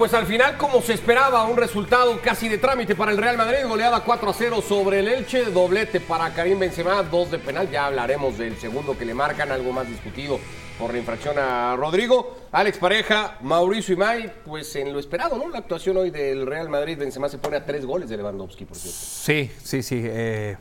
pues 0.00 0.14
al 0.14 0.24
final, 0.24 0.56
como 0.56 0.80
se 0.80 0.94
esperaba, 0.94 1.44
un 1.44 1.58
resultado 1.58 2.18
casi 2.22 2.48
de 2.48 2.56
trámite 2.56 2.94
para 2.94 3.12
el 3.12 3.18
Real 3.18 3.36
Madrid, 3.36 3.66
goleada 3.68 4.00
4 4.00 4.30
a 4.30 4.32
0 4.32 4.62
sobre 4.66 5.00
el 5.00 5.08
Elche, 5.08 5.44
doblete 5.50 6.00
para 6.00 6.32
Karim 6.32 6.58
Benzema, 6.58 7.02
dos 7.02 7.30
de 7.30 7.38
penal, 7.38 7.70
ya 7.70 7.84
hablaremos 7.84 8.38
del 8.38 8.56
segundo 8.56 8.96
que 8.96 9.04
le 9.04 9.12
marcan, 9.12 9.52
algo 9.52 9.72
más 9.72 9.86
discutido 9.86 10.40
por 10.78 10.92
la 10.92 11.00
infracción 11.00 11.38
a 11.38 11.76
Rodrigo. 11.76 12.34
Alex 12.50 12.78
Pareja, 12.78 13.36
Mauricio 13.42 13.92
Imay, 13.92 14.32
pues 14.46 14.74
en 14.76 14.90
lo 14.90 14.98
esperado, 14.98 15.36
¿no? 15.36 15.50
La 15.50 15.58
actuación 15.58 15.98
hoy 15.98 16.10
del 16.10 16.46
Real 16.46 16.70
Madrid, 16.70 16.96
Benzema 16.96 17.28
se 17.28 17.36
pone 17.36 17.58
a 17.58 17.66
tres 17.66 17.84
goles 17.84 18.08
de 18.08 18.16
Lewandowski, 18.16 18.64
por 18.64 18.78
cierto. 18.78 18.98
Sí, 18.98 19.50
sí, 19.62 19.82
sí. 19.82 20.00
eh, 20.02 20.56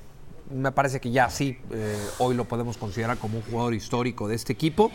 me 0.50 0.72
parece 0.72 1.00
que 1.00 1.12
ya 1.12 1.30
sí, 1.30 1.58
eh, 1.72 1.96
hoy 2.18 2.36
lo 2.36 2.46
podemos 2.46 2.78
considerar 2.78 3.18
como 3.18 3.38
un 3.38 3.44
jugador 3.44 3.74
histórico 3.74 4.28
de 4.28 4.36
este 4.36 4.54
equipo. 4.54 4.92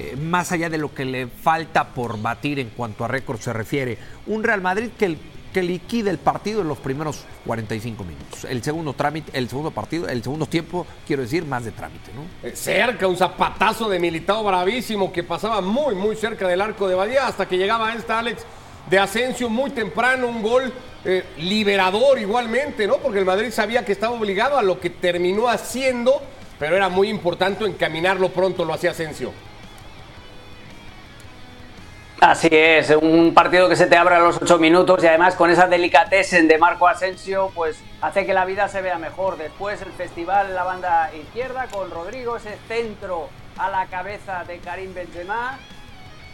Eh, 0.00 0.16
más 0.16 0.50
allá 0.50 0.70
de 0.70 0.78
lo 0.78 0.94
que 0.94 1.04
le 1.04 1.26
falta 1.26 1.88
por 1.88 2.20
batir 2.22 2.58
en 2.58 2.70
cuanto 2.70 3.04
a 3.04 3.08
récord 3.08 3.38
se 3.38 3.52
refiere, 3.52 3.98
un 4.28 4.42
Real 4.42 4.62
Madrid 4.62 4.88
que, 4.98 5.14
que 5.52 5.62
liquida 5.62 6.10
el 6.10 6.16
partido 6.16 6.62
en 6.62 6.68
los 6.68 6.78
primeros 6.78 7.26
45 7.44 8.02
minutos. 8.04 8.44
El 8.44 8.62
segundo 8.62 8.94
trámite, 8.94 9.30
el 9.36 9.50
segundo 9.50 9.72
partido, 9.72 10.08
el 10.08 10.22
segundo 10.22 10.46
tiempo, 10.46 10.86
quiero 11.06 11.20
decir, 11.20 11.44
más 11.44 11.66
de 11.66 11.72
trámite, 11.72 12.12
¿no? 12.14 12.48
Eh, 12.48 12.56
Cerca, 12.56 13.06
un 13.06 13.16
zapatazo 13.18 13.90
de 13.90 13.98
Militao 13.98 14.42
bravísimo 14.42 15.12
que 15.12 15.22
pasaba 15.22 15.60
muy, 15.60 15.94
muy 15.94 16.16
cerca 16.16 16.48
del 16.48 16.62
arco 16.62 16.88
de 16.88 16.94
Badía 16.94 17.26
hasta 17.26 17.46
que 17.46 17.58
llegaba 17.58 17.92
esta 17.92 18.20
Alex 18.20 18.46
de 18.88 18.98
Asensio 18.98 19.50
muy 19.50 19.68
temprano, 19.68 20.28
un 20.28 20.40
gol 20.40 20.72
eh, 21.04 21.24
liberador 21.36 22.18
igualmente, 22.18 22.86
¿no? 22.86 22.96
Porque 22.96 23.18
el 23.18 23.26
Madrid 23.26 23.50
sabía 23.50 23.84
que 23.84 23.92
estaba 23.92 24.14
obligado 24.14 24.56
a 24.56 24.62
lo 24.62 24.80
que 24.80 24.88
terminó 24.88 25.46
haciendo, 25.46 26.22
pero 26.58 26.74
era 26.74 26.88
muy 26.88 27.10
importante 27.10 27.66
encaminarlo 27.66 28.30
pronto, 28.30 28.64
lo 28.64 28.72
hacía 28.72 28.92
Asensio. 28.92 29.30
Así 32.20 32.48
es, 32.52 32.90
un 32.90 33.32
partido 33.32 33.66
que 33.66 33.76
se 33.76 33.86
te 33.86 33.96
abre 33.96 34.16
a 34.16 34.18
los 34.18 34.42
ocho 34.42 34.58
minutos 34.58 35.02
y 35.02 35.06
además 35.06 35.36
con 35.36 35.48
esa 35.48 35.68
delicatessen 35.68 36.48
de 36.48 36.58
Marco 36.58 36.86
Asensio, 36.86 37.50
pues 37.54 37.82
hace 38.02 38.26
que 38.26 38.34
la 38.34 38.44
vida 38.44 38.68
se 38.68 38.82
vea 38.82 38.98
mejor. 38.98 39.38
Después 39.38 39.80
el 39.80 39.90
festival 39.92 40.48
en 40.48 40.54
la 40.54 40.64
banda 40.64 41.10
izquierda 41.14 41.66
con 41.72 41.90
Rodrigo, 41.90 42.36
ese 42.36 42.58
centro 42.68 43.30
a 43.56 43.70
la 43.70 43.86
cabeza 43.86 44.44
de 44.44 44.58
Karim 44.58 44.92
Benzema. 44.92 45.58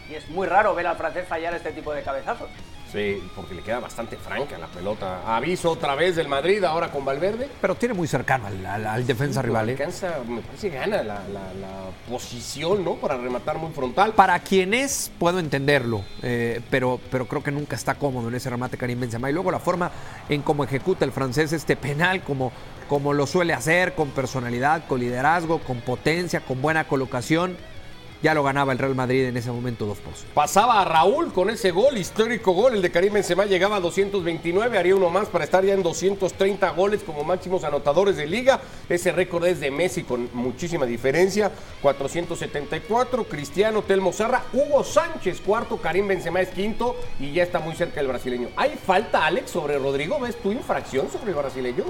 Y 0.09 0.15
es 0.15 0.27
muy 0.27 0.45
raro 0.45 0.75
ver 0.75 0.87
al 0.87 0.97
francés 0.97 1.25
fallar 1.25 1.53
este 1.53 1.71
tipo 1.71 1.93
de 1.93 2.03
cabezazos. 2.03 2.49
Sí, 2.91 3.21
porque 3.35 3.53
le 3.53 3.61
queda 3.61 3.79
bastante 3.81 4.15
franca 4.15 4.57
la 4.57 4.67
pelota. 4.67 5.35
Aviso 5.35 5.71
otra 5.71 5.93
vez 5.95 6.15
del 6.15 6.29
Madrid, 6.29 6.63
ahora 6.63 6.89
con 6.89 7.03
Valverde. 7.03 7.49
Pero 7.59 7.75
tiene 7.75 7.93
muy 7.93 8.07
cercano 8.07 8.47
al, 8.47 8.65
al- 8.65 8.87
al 8.87 9.05
defensa 9.05 9.41
rival. 9.41 9.69
¿eh? 9.69 9.71
Alcanza, 9.73 10.19
me 10.25 10.39
parece 10.41 10.69
que 10.71 10.77
gana 10.77 10.97
la, 11.03 11.15
la- 11.27 11.53
la 11.53 11.89
posición, 12.09 12.85
¿no? 12.85 12.95
Para 12.95 13.17
rematar 13.17 13.57
muy 13.57 13.71
frontal. 13.73 14.13
Para 14.13 14.39
quien 14.39 14.73
es, 14.73 15.11
puedo 15.19 15.39
entenderlo, 15.39 16.03
eh, 16.23 16.61
pero, 16.69 16.99
pero 17.11 17.27
creo 17.27 17.43
que 17.43 17.51
nunca 17.51 17.75
está 17.75 17.95
cómodo 17.95 18.29
en 18.29 18.35
ese 18.35 18.49
remate 18.49 18.77
Karim 18.77 19.01
Benzema. 19.01 19.29
Y 19.29 19.33
luego 19.33 19.51
la 19.51 19.59
forma 19.59 19.91
en 20.29 20.41
cómo 20.41 20.63
ejecuta 20.63 21.03
el 21.03 21.11
francés 21.11 21.51
este 21.51 21.75
penal, 21.75 22.21
como, 22.23 22.53
como 22.87 23.11
lo 23.13 23.27
suele 23.27 23.53
hacer, 23.53 23.95
con 23.95 24.11
personalidad, 24.11 24.85
con 24.87 25.01
liderazgo, 25.01 25.59
con 25.59 25.81
potencia, 25.81 26.39
con 26.39 26.61
buena 26.61 26.85
colocación, 26.87 27.57
ya 28.21 28.33
lo 28.33 28.43
ganaba 28.43 28.71
el 28.71 28.79
Real 28.79 28.95
Madrid 28.95 29.25
en 29.25 29.37
ese 29.37 29.51
momento 29.51 29.85
dos 29.85 29.97
por 29.99 30.13
cero. 30.15 30.31
Pasaba 30.33 30.81
a 30.81 30.85
Raúl 30.85 31.31
con 31.33 31.49
ese 31.49 31.71
gol, 31.71 31.97
histórico 31.97 32.51
gol, 32.51 32.75
el 32.75 32.81
de 32.81 32.91
Karim 32.91 33.13
Benzema 33.13 33.45
llegaba 33.45 33.77
a 33.77 33.79
229, 33.79 34.77
haría 34.77 34.95
uno 34.95 35.09
más 35.09 35.27
para 35.27 35.43
estar 35.43 35.63
ya 35.63 35.73
en 35.73 35.83
230 35.83 36.69
goles 36.71 37.03
como 37.03 37.23
máximos 37.23 37.63
anotadores 37.63 38.17
de 38.17 38.27
liga. 38.27 38.59
Ese 38.89 39.11
récord 39.11 39.45
es 39.45 39.59
de 39.59 39.71
Messi 39.71 40.03
con 40.03 40.29
muchísima 40.33 40.85
diferencia, 40.85 41.51
474, 41.81 43.23
Cristiano, 43.25 43.81
Telmo 43.81 44.13
Zarra, 44.13 44.43
Hugo 44.53 44.83
Sánchez 44.83 45.41
cuarto, 45.41 45.77
Karim 45.77 46.07
Benzema 46.07 46.41
es 46.41 46.49
quinto 46.49 46.95
y 47.19 47.33
ya 47.33 47.43
está 47.43 47.59
muy 47.59 47.75
cerca 47.75 47.99
el 47.99 48.07
brasileño. 48.07 48.49
¿Hay 48.55 48.75
falta, 48.75 49.25
Alex, 49.25 49.51
sobre 49.51 49.77
Rodrigo? 49.77 50.19
¿Ves 50.19 50.35
tu 50.37 50.51
infracción 50.51 51.09
sobre 51.11 51.31
el 51.31 51.37
brasileño? 51.37 51.85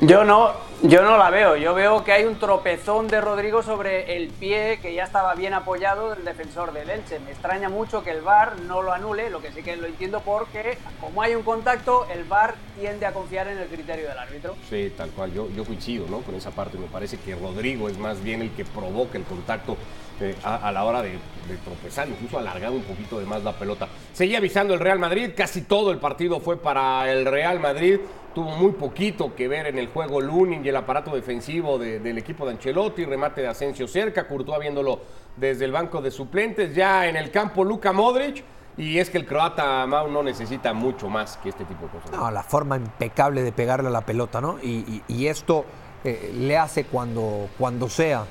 Yo 0.00 0.24
no, 0.24 0.52
yo 0.82 1.02
no 1.02 1.16
la 1.16 1.30
veo. 1.30 1.56
Yo 1.56 1.72
veo 1.72 2.04
que 2.04 2.12
hay 2.12 2.24
un 2.24 2.38
tropezón 2.38 3.08
de 3.08 3.18
Rodrigo 3.22 3.62
sobre 3.62 4.18
el 4.18 4.28
pie 4.28 4.78
que 4.82 4.92
ya 4.92 5.04
estaba 5.04 5.34
bien 5.34 5.54
apoyado 5.54 6.14
del 6.14 6.22
defensor 6.22 6.74
del 6.74 6.90
Elche. 6.90 7.18
Me 7.20 7.30
extraña 7.30 7.70
mucho 7.70 8.04
que 8.04 8.10
el 8.10 8.20
VAR 8.20 8.60
no 8.60 8.82
lo 8.82 8.92
anule, 8.92 9.30
lo 9.30 9.40
que 9.40 9.52
sí 9.52 9.62
que 9.62 9.74
lo 9.76 9.86
entiendo 9.86 10.20
porque 10.20 10.76
como 11.00 11.22
hay 11.22 11.34
un 11.34 11.42
contacto, 11.42 12.06
el 12.12 12.24
VAR 12.24 12.56
tiende 12.78 13.06
a 13.06 13.14
confiar 13.14 13.48
en 13.48 13.56
el 13.56 13.68
criterio 13.68 14.06
del 14.06 14.18
árbitro. 14.18 14.54
Sí, 14.68 14.92
tal 14.94 15.08
cual, 15.12 15.32
yo, 15.32 15.48
yo 15.56 15.64
coincido 15.64 16.06
¿no? 16.10 16.20
con 16.20 16.34
esa 16.34 16.50
parte. 16.50 16.76
Me 16.76 16.88
parece 16.88 17.16
que 17.16 17.34
Rodrigo 17.34 17.88
es 17.88 17.96
más 17.96 18.22
bien 18.22 18.42
el 18.42 18.50
que 18.50 18.66
provoca 18.66 19.16
el 19.16 19.24
contacto 19.24 19.78
eh, 20.20 20.34
a, 20.44 20.70
la 20.72 20.84
hora 20.84 21.00
de, 21.00 21.12
de 21.12 21.56
tropezar, 21.64 22.06
incluso 22.06 22.38
alargar 22.38 22.70
un 22.70 22.82
poquito 22.82 23.18
de 23.18 23.24
más 23.24 23.42
la 23.42 23.52
pelota. 23.52 23.88
Seguía 24.12 24.38
avisando 24.38 24.74
el 24.74 24.80
Real 24.80 24.98
Madrid, 24.98 25.30
casi 25.34 25.62
todo 25.62 25.90
el 25.90 25.98
partido 25.98 26.38
fue 26.40 26.58
para 26.58 27.10
el 27.10 27.24
Real 27.24 27.60
Madrid. 27.60 27.98
Tuvo 28.36 28.50
muy 28.50 28.72
poquito 28.72 29.34
que 29.34 29.48
ver 29.48 29.66
en 29.66 29.78
el 29.78 29.86
juego 29.88 30.20
Lunin 30.20 30.62
y 30.62 30.68
el 30.68 30.76
aparato 30.76 31.14
defensivo 31.14 31.78
de- 31.78 32.00
del 32.00 32.18
equipo 32.18 32.44
de 32.44 32.52
Ancelotti, 32.52 33.06
remate 33.06 33.40
de 33.40 33.48
Asensio 33.48 33.88
cerca, 33.88 34.28
Courtois 34.28 34.60
viéndolo 34.60 35.00
desde 35.38 35.64
el 35.64 35.72
banco 35.72 36.02
de 36.02 36.10
suplentes, 36.10 36.74
ya 36.74 37.06
en 37.08 37.16
el 37.16 37.30
campo 37.30 37.64
Luka 37.64 37.94
Modric. 37.94 38.44
Y 38.76 38.98
es 38.98 39.08
que 39.08 39.16
el 39.16 39.24
croata 39.24 39.86
Mau 39.86 40.10
no 40.10 40.22
necesita 40.22 40.74
mucho 40.74 41.08
más 41.08 41.38
que 41.38 41.48
este 41.48 41.64
tipo 41.64 41.86
de 41.86 41.92
cosas. 41.92 42.10
No, 42.10 42.30
la 42.30 42.42
forma 42.42 42.76
impecable 42.76 43.40
de 43.42 43.52
pegarle 43.52 43.88
a 43.88 43.90
la 43.90 44.02
pelota, 44.02 44.42
¿no? 44.42 44.58
Y, 44.62 45.26
esto 45.26 45.64
eh, 46.04 46.30
le 46.36 46.58
hace 46.58 46.84
cuando, 46.84 47.48
cuando 47.56 47.88
sea 47.88 48.26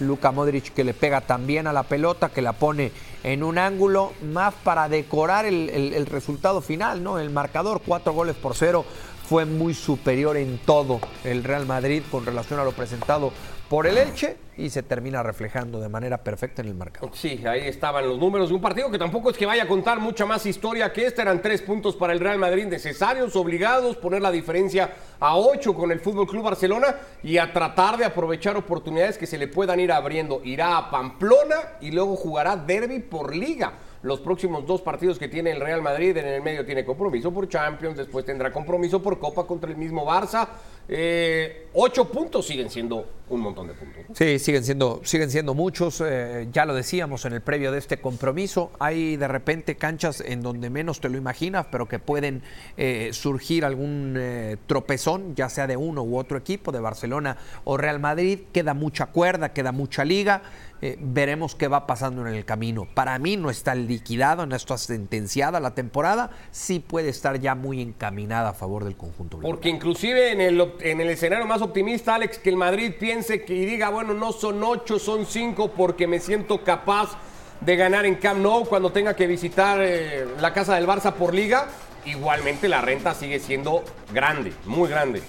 Luka 0.00 0.32
Modric 0.32 0.72
que 0.72 0.82
le 0.82 0.94
pega 0.94 1.20
también 1.20 1.66
a 1.66 1.74
la 1.74 1.82
pelota, 1.82 2.30
que 2.30 2.40
la 2.40 2.54
pone 2.54 2.90
en 3.22 3.42
un 3.42 3.58
ángulo 3.58 4.14
más 4.22 4.54
para 4.64 4.88
decorar 4.88 5.44
el 5.44 6.06
resultado 6.06 6.62
final, 6.62 7.04
¿no? 7.04 7.18
El 7.18 7.28
marcador, 7.28 7.82
cuatro 7.86 8.14
goles 8.14 8.34
por 8.34 8.54
cero, 8.56 8.86
fue 9.32 9.46
muy 9.46 9.72
superior 9.72 10.36
en 10.36 10.58
todo 10.58 11.00
el 11.24 11.42
Real 11.42 11.64
Madrid 11.64 12.02
con 12.10 12.26
relación 12.26 12.60
a 12.60 12.64
lo 12.64 12.72
presentado 12.72 13.32
por 13.70 13.86
el 13.86 13.96
Elche 13.96 14.36
y 14.58 14.68
se 14.68 14.82
termina 14.82 15.22
reflejando 15.22 15.80
de 15.80 15.88
manera 15.88 16.18
perfecta 16.18 16.60
en 16.60 16.68
el 16.68 16.74
marcador. 16.74 17.08
Sí, 17.14 17.42
ahí 17.46 17.66
estaban 17.66 18.06
los 18.06 18.18
números 18.18 18.50
de 18.50 18.56
un 18.56 18.60
partido 18.60 18.90
que 18.90 18.98
tampoco 18.98 19.30
es 19.30 19.38
que 19.38 19.46
vaya 19.46 19.62
a 19.62 19.68
contar 19.68 20.00
mucha 20.00 20.26
más 20.26 20.44
historia 20.44 20.92
que 20.92 21.06
esta. 21.06 21.22
Eran 21.22 21.40
tres 21.40 21.62
puntos 21.62 21.96
para 21.96 22.12
el 22.12 22.20
Real 22.20 22.36
Madrid 22.36 22.66
necesarios, 22.66 23.34
obligados, 23.34 23.96
poner 23.96 24.20
la 24.20 24.30
diferencia 24.30 24.92
a 25.18 25.34
ocho 25.38 25.72
con 25.72 25.90
el 25.90 26.00
Fútbol 26.00 26.26
Club 26.26 26.42
Barcelona 26.42 26.94
y 27.22 27.38
a 27.38 27.54
tratar 27.54 27.96
de 27.96 28.04
aprovechar 28.04 28.58
oportunidades 28.58 29.16
que 29.16 29.26
se 29.26 29.38
le 29.38 29.48
puedan 29.48 29.80
ir 29.80 29.92
abriendo. 29.92 30.42
Irá 30.44 30.76
a 30.76 30.90
Pamplona 30.90 31.56
y 31.80 31.90
luego 31.90 32.16
jugará 32.16 32.54
Derby 32.54 32.98
por 32.98 33.34
Liga. 33.34 33.72
Los 34.02 34.20
próximos 34.20 34.66
dos 34.66 34.82
partidos 34.82 35.16
que 35.16 35.28
tiene 35.28 35.52
el 35.52 35.60
Real 35.60 35.80
Madrid, 35.80 36.16
en 36.16 36.26
el 36.26 36.42
medio 36.42 36.66
tiene 36.66 36.84
compromiso 36.84 37.32
por 37.32 37.48
Champions, 37.48 37.96
después 37.96 38.24
tendrá 38.24 38.50
compromiso 38.50 39.00
por 39.00 39.20
Copa 39.20 39.46
contra 39.46 39.70
el 39.70 39.76
mismo 39.76 40.04
Barça. 40.04 40.48
Eh, 40.94 41.68
ocho 41.74 42.10
puntos 42.10 42.46
siguen 42.46 42.68
siendo 42.68 43.06
un 43.30 43.40
montón 43.40 43.66
de 43.66 43.72
puntos. 43.72 44.02
¿no? 44.08 44.14
Sí, 44.14 44.38
siguen 44.38 44.62
siendo, 44.62 45.00
siguen 45.04 45.30
siendo 45.30 45.54
muchos. 45.54 46.02
eh, 46.04 46.48
ya 46.52 46.66
lo 46.66 46.74
decíamos 46.74 47.24
en 47.24 47.32
el 47.32 47.40
previo 47.40 47.72
de 47.72 47.78
este 47.78 47.98
compromiso. 47.98 48.72
Hay 48.78 49.16
de 49.16 49.26
repente 49.26 49.76
canchas 49.76 50.20
en 50.20 50.42
donde 50.42 50.68
menos 50.68 51.00
te 51.00 51.08
lo 51.08 51.16
imaginas, 51.16 51.66
pero 51.70 51.88
que 51.88 51.98
pueden 51.98 52.42
eh, 52.76 53.10
surgir 53.12 53.64
algún 53.64 54.18
tropezón, 54.66 55.34
ya 55.34 55.48
sea 55.48 55.66
de 55.66 55.78
uno 55.78 56.02
u 56.02 56.18
otro 56.18 56.36
equipo, 56.36 56.72
de 56.72 56.80
Barcelona 56.80 57.38
o 57.64 57.78
Real 57.78 57.98
Madrid. 57.98 58.40
Queda 58.52 58.74
mucha 58.74 59.06
cuerda, 59.06 59.52
queda 59.54 59.72
mucha 59.72 60.04
liga. 60.04 60.42
eh, 60.82 60.96
veremos 60.98 61.54
qué 61.54 61.68
va 61.68 61.86
pasando 61.86 62.26
en 62.26 62.34
el 62.34 62.44
camino. 62.44 62.88
Para 62.92 63.16
mí 63.20 63.36
no 63.36 63.50
está 63.50 63.74
liquidado, 63.76 64.46
no 64.46 64.56
está 64.56 64.76
sentenciada 64.76 65.60
la 65.60 65.74
temporada. 65.74 66.30
Sí 66.50 66.80
puede 66.80 67.08
estar 67.08 67.38
ya 67.38 67.54
muy 67.54 67.80
encaminada 67.80 68.50
a 68.50 68.52
favor 68.52 68.84
del 68.84 68.96
conjunto. 68.96 69.38
Porque 69.38 69.68
inclusive 69.68 70.32
en 70.32 70.40
el, 70.40 70.60
en 70.82 71.00
el 71.00 71.10
escenario 71.10 71.46
más 71.46 71.62
optimista, 71.62 72.14
Alex, 72.14 72.38
que 72.38 72.50
el 72.50 72.56
Madrid 72.56 72.92
piense 72.98 73.44
y 73.46 73.64
diga, 73.64 73.90
bueno, 73.90 74.14
no 74.14 74.32
son 74.32 74.62
ocho, 74.62 74.98
son 74.98 75.26
cinco, 75.26 75.72
porque 75.72 76.06
me 76.06 76.20
siento 76.20 76.64
capaz 76.64 77.16
de 77.60 77.76
ganar 77.76 78.04
en 78.06 78.16
Camp 78.16 78.40
Nou 78.40 78.64
cuando 78.64 78.90
tenga 78.90 79.14
que 79.14 79.26
visitar 79.26 79.78
eh, 79.80 80.26
la 80.40 80.52
casa 80.52 80.74
del 80.74 80.86
Barça 80.86 81.12
por 81.12 81.32
liga, 81.32 81.68
igualmente 82.04 82.68
la 82.68 82.80
renta 82.80 83.14
sigue 83.14 83.38
siendo 83.38 83.84
grande, 84.12 84.52
muy 84.66 84.88
grande. 84.88 85.22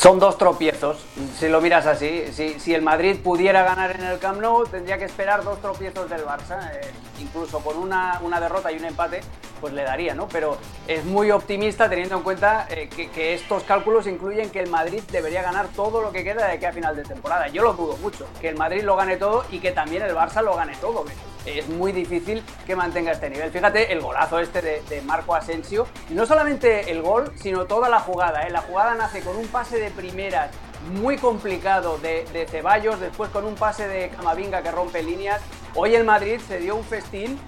Son 0.00 0.18
dos 0.18 0.38
tropiezos, 0.38 0.96
si 1.38 1.46
lo 1.46 1.60
miras 1.60 1.84
así. 1.84 2.24
Si, 2.32 2.72
el 2.72 2.80
Madrid 2.80 3.18
pudiera 3.22 3.62
ganar 3.64 3.96
en 3.96 4.04
el 4.04 4.18
Camp 4.18 4.40
Nou, 4.40 4.64
tendría 4.64 4.96
que 4.96 5.04
esperar 5.04 5.44
dos 5.44 5.60
tropiezos 5.60 6.08
del 6.08 6.24
Barça. 6.24 6.72
eh, 6.72 6.90
incluso 7.20 7.60
con 7.60 7.76
una, 7.76 8.18
una 8.22 8.40
derrota 8.40 8.72
y 8.72 8.78
un 8.78 8.86
empate, 8.86 9.20
pues 9.60 9.74
le 9.74 9.82
daría, 9.82 10.14
¿no? 10.14 10.26
Pero 10.26 10.56
es 10.88 11.04
muy 11.04 11.30
optimista 11.30 11.90
teniendo 11.90 12.16
en 12.16 12.22
cuenta 12.22 12.66
eh, 12.70 12.88
que, 12.88 13.10
que 13.10 13.34
estos 13.34 13.62
cálculos 13.64 14.06
incluyen 14.06 14.48
que 14.48 14.60
el 14.60 14.70
Madrid 14.70 15.02
debería 15.12 15.42
ganar 15.42 15.68
todo 15.76 16.00
lo 16.00 16.12
que 16.12 16.24
queda 16.24 16.46
de 16.46 16.52
aquí 16.54 16.64
a 16.64 16.72
final 16.72 16.96
de 16.96 17.02
temporada. 17.02 17.48
Yo 17.48 17.62
lo 17.62 17.74
dudo 17.74 17.98
mucho, 17.98 18.26
que 18.40 18.48
el 18.48 18.56
Madrid 18.56 18.82
lo 18.82 18.96
gane 18.96 19.18
todo 19.18 19.44
y 19.50 19.58
que 19.58 19.72
también 19.72 20.02
el 20.02 20.14
Barça 20.14 20.42
lo 20.42 20.56
gane 20.56 20.78
todo. 20.80 21.04
Es 21.46 21.68
muy 21.68 21.92
difícil 21.92 22.42
que 22.66 22.76
mantenga 22.76 23.12
este 23.12 23.30
nivel. 23.30 23.50
Fíjate 23.50 23.92
el 23.92 24.00
golazo 24.00 24.38
este 24.38 24.60
de, 24.60 25.02
Marco 25.02 25.34
Asensio. 25.34 25.86
Y 26.08 26.14
no 26.14 26.26
solamente 26.26 26.90
el 26.90 27.02
gol, 27.02 27.32
sino 27.36 27.66
toda 27.66 27.88
la 27.88 28.00
jugada. 28.00 28.42
¿eh? 28.42 28.50
La 28.50 28.60
jugada 28.60 28.94
nace 28.94 29.20
con 29.20 29.36
un 29.36 29.48
pase 29.48 29.78
de 29.78 29.90
primeras 29.90 30.50
muy 30.92 31.18
complicado 31.18 31.98
de, 31.98 32.24
de 32.32 32.46
Ceballos, 32.46 33.00
después 33.00 33.30
con 33.30 33.44
un 33.44 33.54
pase 33.54 33.86
de 33.86 34.08
Camavinga 34.10 34.62
que 34.62 34.70
rompe 34.70 35.02
líneas. 35.02 35.40
Hoy 35.74 35.94
el 35.94 36.04
Madrid 36.04 36.40
se 36.46 36.58
dio 36.58 36.76
un 36.76 36.84
festín 36.84 37.38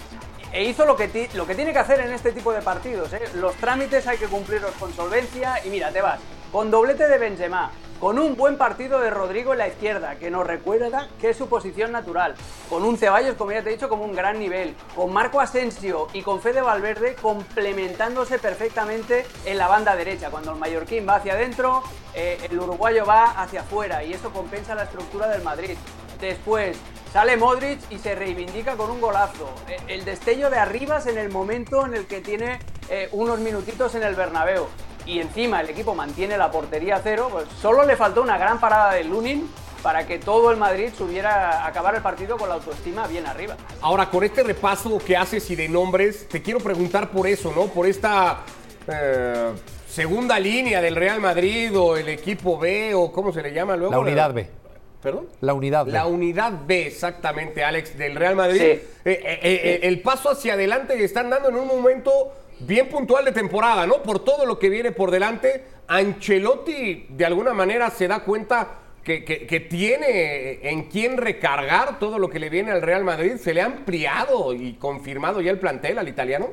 e 0.53 0.65
hizo 0.65 0.85
lo 0.85 0.97
que, 0.97 1.29
lo 1.35 1.47
que 1.47 1.55
tiene 1.55 1.73
que 1.73 1.79
hacer 1.79 2.01
en 2.01 2.13
este 2.13 2.33
tipo 2.33 2.53
de 2.53 2.61
partidos. 2.61 3.13
¿eh? 3.13 3.23
Los 3.35 3.55
trámites 3.57 4.07
hay 4.07 4.19
que 4.19 4.27
cumplirlos 4.27 4.73
con 4.73 4.93
solvencia 4.93 5.65
y 5.65 5.71
mira, 5.71 5.91
te 5.91 6.03
vas 6.03 6.21
con 6.53 6.71
doblete 6.71 7.09
de 7.09 7.17
Benzema, 7.17 7.73
con 7.99 8.19
un 8.19 8.37
buen 8.37 8.59
partido 8.59 9.01
de 9.01 9.09
Rodrigo 9.09 9.53
en 9.53 9.59
la 9.59 9.69
izquierda, 9.69 10.17
que 10.17 10.31
nos 10.31 10.47
recuerda 10.47 11.09
que 11.19 11.31
es 11.31 11.37
su 11.37 11.49
posición 11.49 11.93
natural, 11.93 12.35
con 12.69 12.85
un 12.85 12.99
Ceballos, 12.99 13.37
como 13.37 13.53
ya 13.53 13.63
te 13.63 13.71
he 13.71 13.73
dicho, 13.73 13.89
como 13.89 14.05
un 14.05 14.15
gran 14.15 14.39
nivel, 14.39 14.75
con 14.95 15.13
Marco 15.13 15.41
Asensio 15.41 16.09
y 16.13 16.21
con 16.21 16.43
Fede 16.43 16.61
Valverde 16.61 17.15
complementándose 17.15 18.39
perfectamente 18.39 19.25
en 19.47 19.57
la 19.57 19.67
banda 19.67 19.97
derecha. 19.97 20.31
Cuando 20.31 20.53
el 20.53 20.59
mallorquín 20.59 21.09
va 21.09 21.17
hacia 21.17 21.33
adentro, 21.33 21.83
eh, 22.15 22.39
el 22.51 22.59
uruguayo 22.59 23.07
va 23.07 23.31
hacia 23.41 23.61
afuera 23.63 24.05
y 24.05 24.13
eso 24.13 24.31
compensa 24.31 24.75
la 24.75 24.83
estructura 24.83 25.29
del 25.29 25.43
Madrid. 25.43 25.77
Después, 26.21 26.77
Sale 27.13 27.37
Modric 27.37 27.79
y 27.91 27.99
se 27.99 28.15
reivindica 28.15 28.75
con 28.77 28.91
un 28.91 29.01
golazo. 29.01 29.55
Eh, 29.69 29.77
el 29.89 30.05
destello 30.05 30.51
de 30.51 30.59
Arribas 30.59 31.07
en 31.07 31.19
el 31.19 31.31
momento 31.31 31.85
en 31.87 31.95
el 31.95 32.07
que 32.07 32.21
tiene 32.21 32.59
eh, 32.89 33.09
unos 33.13 33.39
minutitos 33.39 33.95
en 33.95 34.03
el 34.03 34.15
Bernabéu. 34.15 34.67
Y 35.07 35.21
encima 35.21 35.61
el 35.61 35.71
equipo 35.71 35.95
mantiene 35.95 36.37
la 36.37 36.51
portería 36.51 36.97
a 36.97 37.01
cero. 37.03 37.29
Pues 37.31 37.47
solo 37.61 37.85
le 37.85 37.97
faltó 37.97 38.23
una 38.23 38.39
gran 38.39 38.61
parada 38.61 38.93
de 38.93 39.05
Lunin 39.05 39.49
para 39.83 40.07
que 40.07 40.19
todo 40.19 40.51
el 40.51 40.57
Madrid 40.57 40.91
subiera 40.97 41.63
a 41.63 41.67
acabar 41.67 41.95
el 41.95 42.03
partido 42.03 42.37
con 42.37 42.49
la 42.49 42.55
autoestima 42.55 43.07
bien 43.09 43.27
arriba. 43.27 43.57
Ahora, 43.81 44.09
con 44.09 44.23
este 44.23 44.43
repaso 44.43 44.99
que 44.99 45.17
haces 45.17 45.51
y 45.51 45.57
de 45.57 45.69
nombres, 45.69 46.29
te 46.29 46.41
quiero 46.41 46.61
preguntar 46.61 47.11
por 47.11 47.27
eso, 47.27 47.53
¿no? 47.55 47.67
Por 47.67 47.87
esta 47.87 48.41
eh, 48.87 49.51
segunda 49.89 50.39
línea 50.39 50.81
del 50.81 50.97
Real 50.97 51.21
Madrid 51.21 51.77
o 51.77 51.97
el 51.97 52.09
equipo 52.09 52.59
B 52.59 52.95
o 52.95 53.13
cómo 53.13 53.33
se 53.33 53.43
le 53.43 53.53
llama 53.53 53.77
luego. 53.77 53.93
La 53.93 53.99
unidad 53.99 54.33
B. 54.33 54.63
¿Perdón? 55.03 55.27
La 55.41 55.53
unidad 55.53 55.85
B. 55.85 55.93
La 55.93 56.07
unidad 56.07 56.53
B, 56.65 56.87
exactamente, 56.87 57.65
Alex, 57.65 57.99
del 57.99 58.15
Real 58.15 58.37
Madrid. 58.37 58.63
Eh, 58.63 58.87
eh, 59.05 59.41
eh, 59.43 59.81
el 59.83 60.01
paso 60.01 60.31
hacia 60.31 60.55
adelante 60.55 60.97
que 60.97 61.03
están 61.05 61.29
dando 61.29 61.49
en 61.49 61.57
un 61.57 61.67
momento 61.67 62.33
bien 62.61 62.89
puntual 62.89 63.25
de 63.25 63.33
temporada, 63.33 63.87
¿no? 63.87 64.03
Por 64.03 64.25
todo 64.25 64.47
lo 64.47 64.59
que 64.59 64.69
viene 64.69 64.93
por 64.93 65.11
delante. 65.11 65.65
Ancelotti, 65.89 67.07
de 67.09 67.27
alguna 67.27 67.53
manera, 67.53 67.91
se 67.91 68.09
da 68.09 68.21
cuenta 68.21 68.79
que, 69.05 69.25
que, 69.25 69.61
tiene 69.61 70.61
en 70.63 70.85
quién 70.85 71.17
recargar 71.17 71.99
todo 71.99 72.19
lo 72.19 72.29
que 72.31 72.39
le 72.39 72.51
viene 72.51 72.71
al 72.71 72.83
Real 72.83 73.05
Madrid. 73.05 73.37
¿Se 73.37 73.53
le 73.53 73.61
ha 73.61 73.67
ampliado 73.67 74.55
y 74.55 74.75
confirmado 74.75 75.41
ya 75.41 75.51
el 75.51 75.59
plantel 75.59 75.99
al 75.99 76.09
italiano? 76.09 76.51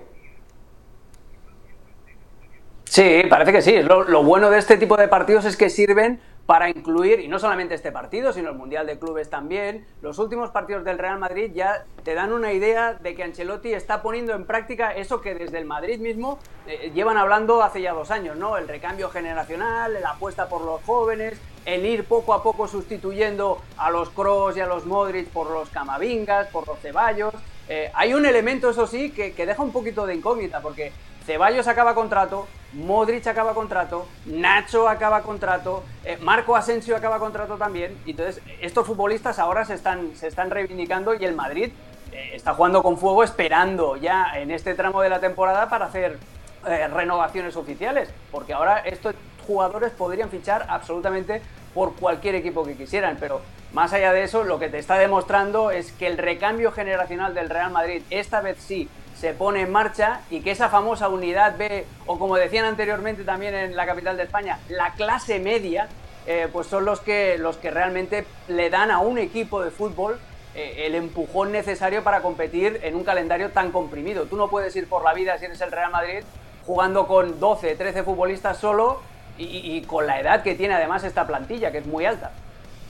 Sí, 2.85 3.21
parece 3.29 3.51
que 3.51 3.61
sí. 3.61 3.81
lo 3.83 4.23
bueno 4.23 4.49
de 4.49 4.57
este 4.57 4.77
tipo 4.77 4.97
de 4.97 5.07
partidos 5.07 5.45
es 5.45 5.55
que 5.55 5.69
sirven 5.69 6.19
para 6.49 6.67
incluir, 6.67 7.19
y 7.19 7.27
no 7.27 7.37
solamente 7.37 7.75
este 7.75 7.91
partido, 7.91 8.33
sino 8.33 8.49
el 8.49 8.55
Mundial 8.55 8.87
de 8.87 8.97
Clubes 8.97 9.29
también, 9.29 9.85
los 10.01 10.17
últimos 10.17 10.49
partidos 10.49 10.83
del 10.83 10.97
Real 10.97 11.19
Madrid 11.19 11.51
ya 11.53 11.85
te 12.03 12.15
dan 12.15 12.33
una 12.33 12.53
idea 12.53 12.95
de 12.95 13.13
que 13.13 13.21
Ancelotti 13.21 13.71
está 13.71 14.01
poniendo 14.01 14.33
en 14.33 14.45
práctica 14.45 14.95
eso 14.95 15.21
que 15.21 15.35
desde 15.35 15.59
el 15.59 15.65
Madrid 15.65 15.99
mismo 15.99 16.39
eh, 16.65 16.91
llevan 16.95 17.17
hablando 17.17 17.61
hace 17.61 17.83
ya 17.83 17.93
dos 17.93 18.09
años, 18.09 18.35
¿no? 18.35 18.57
El 18.57 18.67
recambio 18.67 19.11
generacional, 19.11 20.01
la 20.01 20.13
apuesta 20.13 20.49
por 20.49 20.61
los 20.61 20.81
jóvenes, 20.81 21.39
el 21.65 21.85
ir 21.85 22.05
poco 22.05 22.33
a 22.33 22.41
poco 22.41 22.67
sustituyendo 22.67 23.61
a 23.77 23.91
los 23.91 24.09
Kroos 24.09 24.57
y 24.57 24.61
a 24.61 24.65
los 24.65 24.87
Modric 24.87 25.27
por 25.27 25.51
los 25.51 25.69
Camavingas, 25.69 26.47
por 26.47 26.67
los 26.67 26.79
Ceballos. 26.79 27.35
Eh, 27.67 27.91
hay 27.93 28.15
un 28.15 28.25
elemento, 28.25 28.71
eso 28.71 28.87
sí, 28.87 29.11
que, 29.11 29.33
que 29.33 29.45
deja 29.45 29.61
un 29.61 29.71
poquito 29.71 30.07
de 30.07 30.15
incógnita, 30.15 30.61
porque 30.61 30.93
Ceballos 31.29 31.67
acaba 31.67 31.93
contrato, 31.93 32.47
Modric 32.73 33.27
acaba 33.27 33.53
contrato, 33.53 34.07
Nacho 34.25 34.89
acaba 34.89 35.21
contrato, 35.21 35.83
eh, 36.03 36.17
Marco 36.17 36.55
Asensio 36.55 36.95
acaba 36.95 37.19
contrato 37.19 37.55
también. 37.55 37.95
Entonces, 38.07 38.41
estos 38.61 38.87
futbolistas 38.87 39.37
ahora 39.37 39.63
se 39.63 39.75
están, 39.75 40.15
se 40.15 40.25
están 40.25 40.49
reivindicando 40.49 41.13
y 41.13 41.23
el 41.25 41.35
Madrid 41.35 41.71
eh, 42.11 42.31
está 42.33 42.55
jugando 42.55 42.81
con 42.81 42.97
fuego 42.97 43.23
esperando 43.23 43.95
ya 43.95 44.31
en 44.39 44.49
este 44.49 44.73
tramo 44.73 45.03
de 45.03 45.09
la 45.09 45.19
temporada 45.19 45.69
para 45.69 45.85
hacer 45.85 46.17
eh, 46.65 46.87
renovaciones 46.87 47.55
oficiales. 47.55 48.09
Porque 48.31 48.53
ahora 48.53 48.79
estos 48.79 49.13
jugadores 49.45 49.91
podrían 49.91 50.31
fichar 50.31 50.65
absolutamente 50.67 51.43
por 51.75 51.93
cualquier 51.93 52.33
equipo 52.33 52.63
que 52.63 52.75
quisieran. 52.75 53.17
Pero 53.19 53.41
más 53.71 53.93
allá 53.93 54.13
de 54.13 54.23
eso, 54.23 54.43
lo 54.43 54.57
que 54.57 54.69
te 54.69 54.79
está 54.79 54.97
demostrando 54.97 55.69
es 55.69 55.91
que 55.91 56.07
el 56.07 56.17
recambio 56.17 56.71
generacional 56.71 57.35
del 57.35 57.51
Real 57.51 57.69
Madrid, 57.69 58.01
esta 58.09 58.41
vez 58.41 58.57
sí, 58.57 58.89
se 59.19 59.33
pone 59.33 59.61
en 59.61 59.71
marcha 59.71 60.21
y 60.29 60.39
que 60.39 60.51
esa 60.51 60.69
famosa 60.69 61.09
unidad 61.09 61.57
B, 61.57 61.85
o 62.05 62.17
como 62.17 62.37
decían 62.37 62.63
anteriormente 62.63 63.25
también 63.25 63.53
en 63.53 63.75
la 63.75 63.85
capital 63.85 64.15
de 64.15 64.23
España, 64.23 64.59
la 64.69 64.93
clase 64.93 65.39
media, 65.39 65.89
eh, 66.25 66.47
pues 66.51 66.67
son 66.67 66.85
los 66.85 67.01
que, 67.01 67.37
los 67.37 67.57
que 67.57 67.69
realmente 67.69 68.25
le 68.47 68.69
dan 68.69 68.91
a 68.91 68.99
un 68.99 69.17
equipo 69.17 69.61
de 69.61 69.71
fútbol 69.71 70.19
eh, 70.55 70.85
el 70.85 70.95
empujón 70.95 71.51
necesario 71.51 72.01
para 72.01 72.21
competir 72.21 72.79
en 72.83 72.95
un 72.95 73.03
calendario 73.03 73.49
tan 73.49 73.71
comprimido. 73.71 74.25
Tú 74.25 74.37
no 74.37 74.49
puedes 74.49 74.73
ir 74.77 74.87
por 74.87 75.03
la 75.03 75.13
vida 75.13 75.37
si 75.37 75.45
eres 75.45 75.59
el 75.59 75.71
Real 75.71 75.91
Madrid 75.91 76.23
jugando 76.65 77.05
con 77.05 77.41
12, 77.41 77.75
13 77.75 78.03
futbolistas 78.03 78.57
solo 78.57 79.01
y 79.41 79.81
con 79.83 80.05
la 80.05 80.19
edad 80.19 80.43
que 80.43 80.53
tiene 80.53 80.73
además 80.73 81.05
esta 81.05 81.25
plantilla, 81.25 81.71
que 81.71 81.77
es 81.77 81.85
muy 81.85 82.05
alta. 82.05 82.33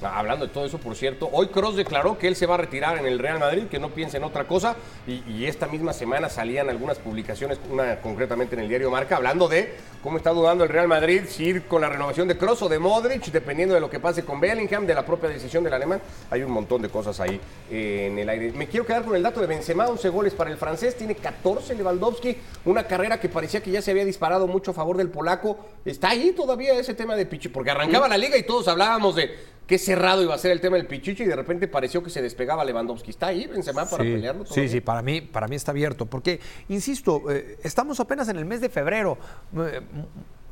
Hablando 0.02 0.48
de 0.48 0.54
todo 0.54 0.66
eso, 0.66 0.78
por 0.78 0.96
cierto, 0.96 1.30
hoy 1.34 1.48
Cross 1.48 1.76
declaró 1.76 2.18
que 2.18 2.28
él 2.28 2.36
se 2.36 2.46
va 2.46 2.56
a 2.56 2.58
retirar 2.58 2.98
en 2.98 3.06
el 3.06 3.20
Real 3.20 3.38
Madrid, 3.38 3.64
que 3.70 3.80
no 3.80 3.90
piense 3.90 4.18
en 4.18 4.24
otra 4.24 4.48
cosa. 4.48 4.76
Y, 5.06 5.46
esta 5.50 5.68
misma 5.68 5.94
semana 5.94 6.30
salían 6.30 6.70
algunas 6.70 7.00
publicaciones, 7.00 7.60
una 7.72 8.00
concretamente 8.02 8.56
en 8.56 8.62
el 8.62 8.70
diario 8.70 8.92
Marca, 8.92 9.16
hablando 9.16 9.48
de 9.48 9.74
cómo 10.04 10.18
está 10.18 10.30
dudando 10.30 10.64
el 10.64 10.70
Real 10.70 10.88
Madrid 10.88 11.24
si 11.28 11.46
ir 11.46 11.64
con 11.64 11.82
la 11.82 11.90
renovación 11.90 12.28
de 12.28 12.38
Cross 12.38 12.62
o 12.64 12.70
de 12.70 12.78
Modric, 12.78 13.26
dependiendo 13.26 13.74
de 13.74 13.82
lo 13.82 13.90
que 13.90 14.00
pase 14.00 14.24
con 14.24 14.40
Bellingham, 14.40 14.86
de 14.86 14.94
la 14.94 15.06
propia 15.06 15.30
decisión 15.30 15.64
del 15.64 15.74
alemán. 15.74 16.02
Hay 16.30 16.44
un 16.44 16.52
montón 16.52 16.82
de 16.82 16.90
cosas 16.90 17.20
ahí 17.20 17.40
eh, 17.72 18.08
en 18.12 18.20
el 18.20 18.30
aire. 18.30 18.52
Me 18.52 18.68
quiero 18.68 18.86
quedar 18.86 19.04
con 19.04 19.16
el 19.16 19.24
dato 19.24 19.42
de 19.42 19.48
Benzema, 19.48 19.88
11 19.88 20.10
goles 20.10 20.34
para 20.34 20.52
el 20.52 20.58
francés, 20.58 20.96
tiene 20.96 21.16
14 21.16 21.74
Lewandowski, 21.76 22.38
una 22.66 22.84
carrera 22.84 23.20
que 23.20 23.28
parecía 23.28 23.62
que 23.62 23.72
ya 23.72 23.82
se 23.82 23.92
había 23.92 24.06
disparado 24.06 24.46
mucho 24.48 24.72
a 24.72 24.74
favor 24.74 24.98
del 24.98 25.10
polaco. 25.10 25.58
Está 25.84 26.10
ahí 26.10 26.32
todavía 26.32 26.74
ese 26.74 26.94
tema 26.94 27.16
de 27.16 27.26
Pichi, 27.26 27.50
porque 27.50 27.72
arrancaba 27.72 28.08
la 28.08 28.18
liga 28.18 28.38
y 28.38 28.44
todos 28.44 28.68
hablábamos 28.68 29.16
de 29.16 29.60
qué 29.70 29.78
cerrado 29.90 30.22
iba 30.22 30.36
a 30.36 30.38
ser 30.38 30.52
el 30.52 30.62
tema 30.62 30.78
del 30.78 30.86
Pichichi 30.86 31.24
y 31.24 31.26
de 31.26 31.36
repente 31.36 31.68
pareció 31.68 32.04
que 32.04 32.12
se 32.12 32.22
despegaba 32.22 32.64
Lewandowski. 32.64 33.10
¿Está 33.10 33.28
ahí 33.28 33.48
Benzema 33.48 33.86
para 33.86 34.04
pelearlo? 34.04 34.46
Sí, 34.46 34.70
sí, 34.70 34.82
para 34.82 35.02
mí, 35.02 35.22
para 35.22 35.48
mí 35.48 35.56
está 35.56 35.72
abierto. 35.72 36.06
Porque, 36.06 36.40
insisto, 36.68 37.24
eh, 37.32 37.58
estamos 37.64 38.00
apenas 38.00 38.30
en 38.30 38.38
el 38.38 38.46
mes 38.46 38.62
de 38.62 38.70
febrero. 38.70 39.18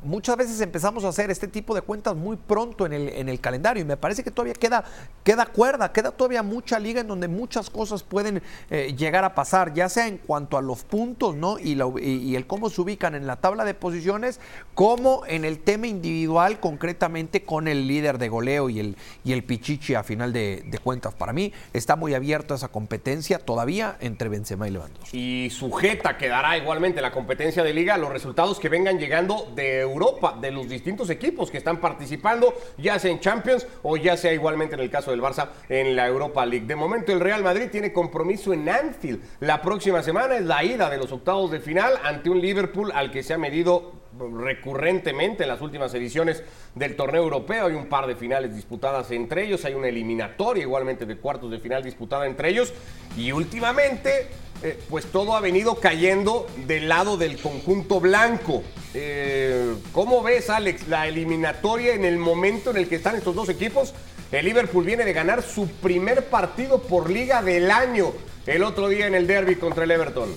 Muchas 0.02 0.36
veces 0.36 0.60
empezamos 0.60 1.04
a 1.04 1.08
hacer 1.08 1.30
este 1.30 1.48
tipo 1.48 1.74
de 1.74 1.82
cuentas 1.82 2.14
muy 2.14 2.36
pronto 2.36 2.86
en 2.86 2.92
el, 2.92 3.08
en 3.08 3.28
el 3.28 3.40
calendario 3.40 3.82
y 3.82 3.86
me 3.86 3.96
parece 3.96 4.22
que 4.22 4.30
todavía 4.30 4.54
queda, 4.54 4.84
queda 5.24 5.46
cuerda, 5.46 5.92
queda 5.92 6.12
todavía 6.12 6.42
mucha 6.42 6.78
liga 6.78 7.00
en 7.00 7.08
donde 7.08 7.28
muchas 7.28 7.68
cosas 7.70 8.02
pueden 8.02 8.42
eh, 8.70 8.94
llegar 8.96 9.24
a 9.24 9.34
pasar, 9.34 9.74
ya 9.74 9.88
sea 9.88 10.06
en 10.06 10.18
cuanto 10.18 10.56
a 10.56 10.62
los 10.62 10.84
puntos 10.84 11.34
¿no? 11.34 11.58
y, 11.58 11.78
y, 12.00 12.36
el 12.36 12.46
cómo 12.46 12.70
se 12.70 12.80
ubican 12.80 13.14
en 13.14 13.26
la 13.26 13.36
tabla 13.36 13.64
de 13.64 13.74
posiciones, 13.74 14.40
como 14.74 15.22
en 15.26 15.44
el 15.44 15.58
tema 15.58 15.86
individual 15.86 16.60
concretamente 16.60 17.42
con 17.42 17.68
el 17.68 17.88
líder 17.88 18.18
de 18.18 18.28
goleo 18.28 18.70
y 18.70 18.80
el, 18.80 18.96
y 19.24 19.32
el 19.32 19.42
Pichichi 19.42 19.94
a 19.94 20.02
final 20.02 20.32
de, 20.32 20.64
cuentas. 20.82 21.14
Para 21.14 21.32
mí 21.32 21.52
está 21.72 21.96
muy 21.96 22.14
abierta 22.14 22.54
esa 22.54 22.68
competencia 22.68 23.38
todavía 23.40 23.96
entre 24.00 24.28
Benzema 24.28 24.68
y 24.68 24.70
Lewandowski. 24.70 25.18
Y 25.18 25.50
sujeta 25.50 26.16
quedará 26.16 26.56
igualmente 26.56 27.00
la 27.00 27.10
competencia 27.10 27.64
de 27.64 27.74
liga 27.74 27.98
los 27.98 28.10
resultados 28.10 28.60
que 28.60 28.68
vengan 28.68 28.98
llegando 28.98 29.50
de 29.54 29.87
Europa, 29.88 30.36
de 30.40 30.50
los 30.50 30.68
distintos 30.68 31.10
equipos 31.10 31.50
que 31.50 31.58
están 31.58 31.80
participando, 31.80 32.54
ya 32.76 32.98
sea 32.98 33.10
en 33.10 33.20
Champions 33.20 33.66
o 33.82 33.96
ya 33.96 34.16
sea 34.16 34.32
igualmente 34.32 34.74
en 34.74 34.80
el 34.80 34.90
caso 34.90 35.10
del 35.10 35.20
Barça 35.20 35.48
en 35.68 35.96
la 35.96 36.06
Europa 36.06 36.44
League. 36.46 36.66
De 36.66 36.76
momento 36.76 37.12
el 37.12 37.20
Real 37.20 37.42
Madrid 37.42 37.68
tiene 37.70 37.92
compromiso 37.92 38.52
en 38.52 38.68
Anfield. 38.68 39.20
La 39.40 39.62
próxima 39.62 40.02
semana 40.02 40.36
es 40.36 40.44
la 40.44 40.64
ida 40.64 40.90
de 40.90 40.98
los 40.98 41.12
octavos 41.12 41.50
de 41.50 41.60
final 41.60 41.94
ante 42.04 42.30
un 42.30 42.40
Liverpool 42.40 42.92
al 42.94 43.10
que 43.10 43.22
se 43.22 43.34
ha 43.34 43.38
medido 43.38 43.98
recurrentemente 44.18 45.44
en 45.44 45.48
las 45.48 45.60
últimas 45.60 45.92
ediciones 45.94 46.42
del 46.74 46.96
torneo 46.96 47.22
europeo. 47.22 47.66
Hay 47.66 47.74
un 47.74 47.86
par 47.86 48.06
de 48.06 48.16
finales 48.16 48.54
disputadas 48.54 49.10
entre 49.10 49.44
ellos, 49.44 49.64
hay 49.64 49.74
una 49.74 49.88
eliminatoria 49.88 50.62
igualmente 50.62 51.06
de 51.06 51.16
cuartos 51.16 51.50
de 51.50 51.58
final 51.58 51.82
disputada 51.82 52.26
entre 52.26 52.50
ellos 52.50 52.72
y 53.16 53.32
últimamente 53.32 54.28
eh, 54.62 54.78
pues 54.88 55.06
todo 55.06 55.36
ha 55.36 55.40
venido 55.40 55.76
cayendo 55.76 56.46
del 56.66 56.88
lado 56.88 57.16
del 57.16 57.40
conjunto 57.40 58.00
blanco. 58.00 58.62
Eh, 58.94 59.74
¿Cómo 59.92 60.22
ves, 60.22 60.50
Alex, 60.50 60.88
la 60.88 61.06
eliminatoria 61.06 61.94
en 61.94 62.04
el 62.04 62.16
momento 62.16 62.70
en 62.70 62.78
el 62.78 62.88
que 62.88 62.96
están 62.96 63.16
estos 63.16 63.34
dos 63.34 63.48
equipos? 63.48 63.94
El 64.32 64.44
Liverpool 64.44 64.84
viene 64.84 65.04
de 65.04 65.12
ganar 65.12 65.42
su 65.42 65.68
primer 65.68 66.26
partido 66.26 66.82
por 66.82 67.10
liga 67.10 67.42
del 67.42 67.70
año 67.70 68.12
el 68.46 68.62
otro 68.62 68.88
día 68.88 69.06
en 69.06 69.14
el 69.14 69.26
derby 69.26 69.56
contra 69.56 69.84
el 69.84 69.90
Everton. 69.90 70.34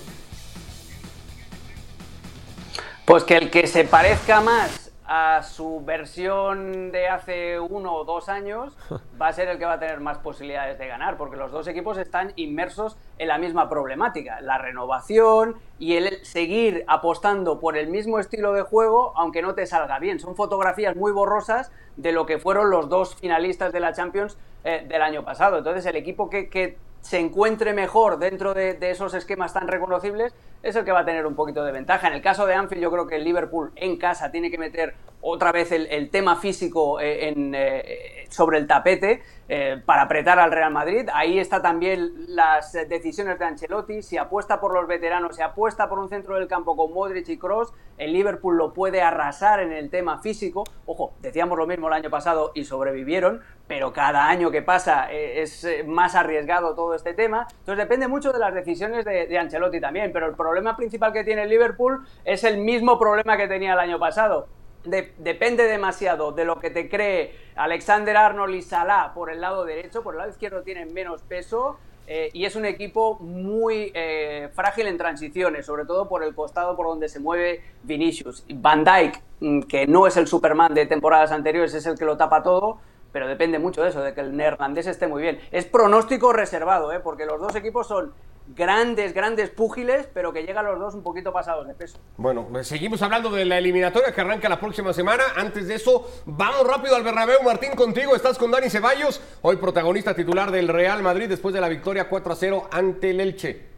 Pues 3.04 3.24
que 3.24 3.36
el 3.36 3.50
que 3.50 3.66
se 3.66 3.84
parezca 3.84 4.40
más 4.40 4.81
a 5.14 5.42
su 5.42 5.84
versión 5.84 6.90
de 6.90 7.06
hace 7.06 7.60
uno 7.60 7.96
o 7.96 8.04
dos 8.04 8.30
años 8.30 8.74
va 9.20 9.28
a 9.28 9.32
ser 9.34 9.46
el 9.48 9.58
que 9.58 9.66
va 9.66 9.74
a 9.74 9.78
tener 9.78 10.00
más 10.00 10.16
posibilidades 10.16 10.78
de 10.78 10.86
ganar, 10.86 11.18
porque 11.18 11.36
los 11.36 11.52
dos 11.52 11.68
equipos 11.68 11.98
están 11.98 12.32
inmersos 12.36 12.96
en 13.18 13.28
la 13.28 13.36
misma 13.36 13.68
problemática, 13.68 14.40
la 14.40 14.56
renovación 14.56 15.56
y 15.78 15.96
el 15.96 16.24
seguir 16.24 16.86
apostando 16.86 17.60
por 17.60 17.76
el 17.76 17.88
mismo 17.88 18.20
estilo 18.20 18.54
de 18.54 18.62
juego, 18.62 19.12
aunque 19.14 19.42
no 19.42 19.54
te 19.54 19.66
salga 19.66 19.98
bien. 19.98 20.18
Son 20.18 20.34
fotografías 20.34 20.96
muy 20.96 21.12
borrosas 21.12 21.70
de 21.96 22.12
lo 22.12 22.24
que 22.24 22.38
fueron 22.38 22.70
los 22.70 22.88
dos 22.88 23.14
finalistas 23.16 23.70
de 23.74 23.80
la 23.80 23.92
Champions 23.92 24.38
eh, 24.64 24.86
del 24.88 25.02
año 25.02 25.26
pasado. 25.26 25.58
Entonces 25.58 25.84
el 25.84 25.96
equipo 25.96 26.30
que, 26.30 26.78
se 27.02 27.18
encuentre 27.18 27.74
mejor 27.74 28.18
dentro 28.18 28.54
de, 28.54 28.78
esos 28.80 29.12
esquemas 29.12 29.52
tan 29.52 29.68
reconocibles, 29.68 30.34
es 30.62 30.76
el 30.76 30.84
que 30.84 30.92
va 30.92 31.00
a 31.00 31.04
tener 31.04 31.26
un 31.26 31.34
poquito 31.34 31.64
de 31.64 31.72
ventaja. 31.72 32.06
En 32.06 32.14
el 32.14 32.22
caso 32.22 32.46
de 32.46 32.54
Anfield, 32.54 32.82
yo 32.82 32.90
creo 32.90 33.06
que 33.06 33.16
el 33.16 33.24
Liverpool 33.24 33.72
en 33.74 33.98
casa 33.98 34.30
tiene 34.30 34.50
que 34.50 34.56
meter 34.56 34.94
otra 35.20 35.52
vez 35.52 35.72
el, 35.72 36.10
tema 36.10 36.36
físico 36.36 37.00
eh, 37.00 37.34
eh, 37.36 38.26
sobre 38.28 38.58
el 38.58 38.66
tapete 38.66 39.22
eh, 39.48 39.80
para 39.84 40.02
apretar 40.02 40.38
al 40.38 40.52
Real 40.52 40.72
Madrid. 40.72 41.08
Ahí 41.12 41.38
está 41.38 41.60
también 41.60 42.12
las 42.28 42.72
decisiones 42.72 43.38
de 43.38 43.44
Ancelotti. 43.44 44.02
Si 44.02 44.16
apuesta 44.16 44.60
por 44.60 44.72
los 44.72 44.86
veteranos, 44.86 45.36
si 45.36 45.42
apuesta 45.42 45.88
por 45.88 45.98
un 45.98 46.08
centro 46.08 46.36
del 46.36 46.48
campo 46.48 46.76
con 46.76 46.92
Modric 46.92 47.28
y 47.28 47.38
Cross, 47.38 47.72
el 47.98 48.12
Liverpool 48.12 48.56
lo 48.56 48.72
puede 48.72 49.02
arrasar 49.02 49.60
en 49.60 49.72
el 49.72 49.90
tema 49.90 50.18
físico. 50.18 50.64
Ojo, 50.86 51.12
decíamos 51.20 51.58
lo 51.58 51.66
mismo 51.66 51.88
el 51.88 51.94
año 51.94 52.10
pasado 52.10 52.52
y 52.54 52.64
sobrevivieron, 52.64 53.42
pero 53.72 53.90
cada 53.90 54.28
año 54.28 54.50
que 54.50 54.60
pasa 54.60 55.10
es 55.10 55.66
más 55.86 56.14
arriesgado 56.14 56.74
todo 56.74 56.94
este 56.94 57.14
tema. 57.14 57.46
Entonces 57.60 57.78
depende 57.78 58.06
mucho 58.06 58.30
de 58.30 58.38
las 58.38 58.52
decisiones 58.52 59.02
de, 59.02 59.38
Ancelotti 59.38 59.80
también, 59.80 60.12
pero 60.12 60.26
el 60.26 60.34
problema 60.34 60.76
principal 60.76 61.10
que 61.10 61.24
tiene 61.24 61.46
Liverpool 61.46 62.06
es 62.22 62.44
el 62.44 62.58
mismo 62.58 62.98
problema 62.98 63.38
que 63.38 63.48
tenía 63.48 63.72
el 63.72 63.78
año 63.78 63.98
pasado 63.98 64.46
depende 64.84 65.62
demasiado 65.62 66.32
de 66.32 66.44
lo 66.44 66.58
que 66.58 66.68
te 66.68 66.88
cree 66.90 67.34
Alexander 67.54 68.16
Arnold 68.16 68.56
y 68.56 68.62
Salah 68.62 69.12
por 69.14 69.30
el 69.30 69.40
lado 69.40 69.64
derecho, 69.64 70.02
por 70.02 70.14
el 70.14 70.18
lado 70.18 70.30
izquierdo 70.30 70.62
tienen 70.62 70.92
menos 70.92 71.22
peso 71.22 71.78
eh, 72.06 72.30
y 72.32 72.44
es 72.44 72.56
un 72.56 72.66
equipo 72.66 73.18
muy 73.20 73.92
eh, 73.94 74.50
frágil 74.54 74.88
en 74.88 74.98
transiciones, 74.98 75.64
sobre 75.64 75.84
todo 75.84 76.08
por 76.08 76.24
el 76.24 76.34
costado 76.34 76.76
por 76.76 76.86
donde 76.88 77.08
se 77.08 77.20
mueve 77.20 77.62
Vinicius. 77.84 78.44
Van 78.54 78.84
Dijk, 78.84 79.22
mm, 79.40 79.60
que 79.62 79.86
no 79.86 80.06
es 80.08 80.16
el 80.16 80.26
Superman 80.26 80.74
de 80.74 80.86
temporadas 80.86 81.30
anteriores, 81.30 81.72
es 81.74 81.86
el 81.86 81.96
que 81.96 82.04
lo 82.04 82.16
tapa 82.16 82.42
todo, 82.42 82.80
pero 83.12 83.28
depende 83.28 83.58
mucho 83.58 83.82
de 83.82 83.90
eso, 83.90 84.02
de 84.02 84.14
que 84.14 84.20
el 84.20 84.36
neerlandés 84.36 84.86
esté 84.86 85.06
muy 85.06 85.22
bien. 85.22 85.40
Es 85.50 85.66
pronóstico 85.66 86.32
reservado, 86.32 86.92
¿eh? 86.92 87.00
porque 87.00 87.26
los 87.26 87.40
dos 87.40 87.54
equipos 87.54 87.86
son 87.86 88.12
grandes, 88.48 89.14
grandes 89.14 89.50
púgiles, 89.50 90.08
pero 90.12 90.32
que 90.32 90.42
llegan 90.42 90.64
los 90.64 90.78
dos 90.78 90.94
un 90.94 91.02
poquito 91.02 91.32
pasados 91.32 91.66
de 91.66 91.74
peso. 91.74 91.98
Bueno, 92.16 92.46
pues 92.50 92.66
seguimos 92.66 93.02
hablando 93.02 93.30
de 93.30 93.44
la 93.44 93.58
eliminatoria 93.58 94.12
que 94.12 94.20
arranca 94.20 94.48
la 94.48 94.60
próxima 94.60 94.92
semana. 94.92 95.24
Antes 95.36 95.68
de 95.68 95.74
eso, 95.74 96.08
vamos 96.26 96.66
rápido 96.66 96.96
al 96.96 97.02
Bernabéu. 97.02 97.42
Martín, 97.44 97.74
contigo. 97.74 98.14
Estás 98.14 98.38
con 98.38 98.50
Dani 98.50 98.68
Ceballos, 98.68 99.22
hoy 99.42 99.56
protagonista 99.56 100.14
titular 100.14 100.50
del 100.50 100.68
Real 100.68 101.02
Madrid 101.02 101.28
después 101.28 101.54
de 101.54 101.60
la 101.60 101.68
victoria 101.68 102.08
4 102.08 102.32
a 102.32 102.36
0 102.36 102.68
ante 102.70 103.10
el 103.10 103.20
Elche. 103.20 103.71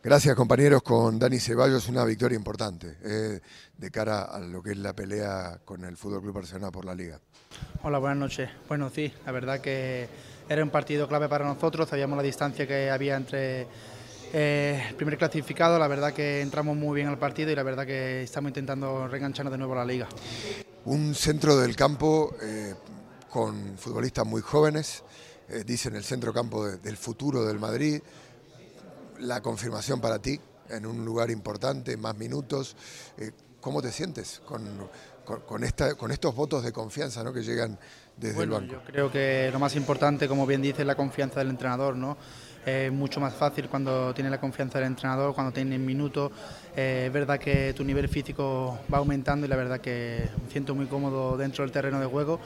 Gracias 0.00 0.36
compañeros, 0.36 0.82
con 0.82 1.18
Dani 1.18 1.40
Ceballos 1.40 1.88
una 1.88 2.04
victoria 2.04 2.36
importante 2.36 2.98
eh, 3.02 3.40
de 3.76 3.90
cara 3.90 4.22
a 4.22 4.38
lo 4.38 4.62
que 4.62 4.70
es 4.70 4.78
la 4.78 4.92
pelea 4.94 5.58
con 5.64 5.84
el 5.84 5.96
Fútbol 5.96 6.22
Club 6.22 6.34
Barcelona 6.34 6.70
por 6.70 6.84
la 6.84 6.94
Liga. 6.94 7.20
Hola, 7.82 7.98
buenas 7.98 8.18
noches. 8.18 8.48
Bueno, 8.68 8.90
sí, 8.90 9.12
la 9.26 9.32
verdad 9.32 9.60
que 9.60 10.08
era 10.48 10.62
un 10.62 10.70
partido 10.70 11.08
clave 11.08 11.28
para 11.28 11.44
nosotros, 11.44 11.88
sabíamos 11.88 12.16
la 12.16 12.22
distancia 12.22 12.64
que 12.64 12.88
había 12.90 13.16
entre 13.16 13.66
eh, 14.32 14.86
el 14.88 14.94
primer 14.94 15.18
clasificado, 15.18 15.80
la 15.80 15.88
verdad 15.88 16.12
que 16.12 16.42
entramos 16.42 16.76
muy 16.76 16.94
bien 16.94 17.08
al 17.08 17.18
partido 17.18 17.50
y 17.50 17.56
la 17.56 17.64
verdad 17.64 17.84
que 17.84 18.22
estamos 18.22 18.50
intentando 18.50 19.08
reengancharnos 19.08 19.50
de 19.50 19.58
nuevo 19.58 19.72
a 19.72 19.78
la 19.78 19.84
liga. 19.84 20.06
Un 20.84 21.12
centro 21.12 21.56
del 21.56 21.74
campo 21.74 22.36
eh, 22.40 22.72
con 23.28 23.76
futbolistas 23.76 24.24
muy 24.24 24.42
jóvenes, 24.42 25.02
eh, 25.48 25.64
dicen 25.66 25.96
el 25.96 26.04
centro 26.04 26.32
campo 26.32 26.66
del 26.68 26.96
futuro 26.96 27.44
del 27.44 27.58
Madrid, 27.58 28.00
la 29.20 29.40
confirmación 29.40 30.00
para 30.00 30.18
ti 30.18 30.40
en 30.70 30.86
un 30.86 31.04
lugar 31.04 31.30
importante, 31.30 31.96
más 31.96 32.16
minutos. 32.16 32.76
¿Cómo 33.60 33.82
te 33.82 33.90
sientes 33.90 34.40
con, 34.44 34.88
con, 35.24 35.64
esta, 35.64 35.94
con 35.94 36.10
estos 36.12 36.34
votos 36.34 36.62
de 36.62 36.72
confianza 36.72 37.24
¿no? 37.24 37.32
que 37.32 37.42
llegan 37.42 37.78
desde 38.16 38.44
el 38.44 38.50
banco? 38.50 38.72
Yo 38.72 38.84
creo 38.84 39.10
que 39.10 39.50
lo 39.52 39.58
más 39.58 39.74
importante, 39.76 40.28
como 40.28 40.46
bien 40.46 40.62
dice, 40.62 40.82
es 40.82 40.86
la 40.86 40.94
confianza 40.94 41.40
del 41.40 41.50
entrenador. 41.50 41.96
¿no? 41.96 42.16
Es 42.64 42.92
mucho 42.92 43.20
más 43.20 43.34
fácil 43.34 43.68
cuando 43.68 44.14
tiene 44.14 44.30
la 44.30 44.38
confianza 44.40 44.78
del 44.78 44.86
entrenador, 44.88 45.34
cuando 45.34 45.52
tiene 45.52 45.78
minutos. 45.78 46.30
Eh, 46.76 47.04
es 47.06 47.12
verdad 47.12 47.38
que 47.38 47.74
tu 47.74 47.82
nivel 47.82 48.08
físico 48.08 48.78
va 48.92 48.98
aumentando 48.98 49.46
y 49.46 49.48
la 49.48 49.56
verdad 49.56 49.80
que 49.80 50.28
me 50.42 50.50
siento 50.50 50.74
muy 50.74 50.86
cómodo 50.86 51.36
dentro 51.36 51.64
del 51.64 51.72
terreno 51.72 51.98
de 51.98 52.06
juego 52.06 52.40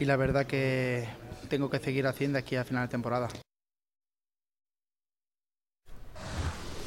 y 0.00 0.04
la 0.04 0.16
verdad 0.16 0.46
que 0.46 1.06
tengo 1.48 1.68
que 1.68 1.78
seguir 1.78 2.06
haciendo 2.06 2.38
aquí 2.38 2.56
a 2.56 2.64
final 2.64 2.86
de 2.86 2.90
temporada. 2.90 3.28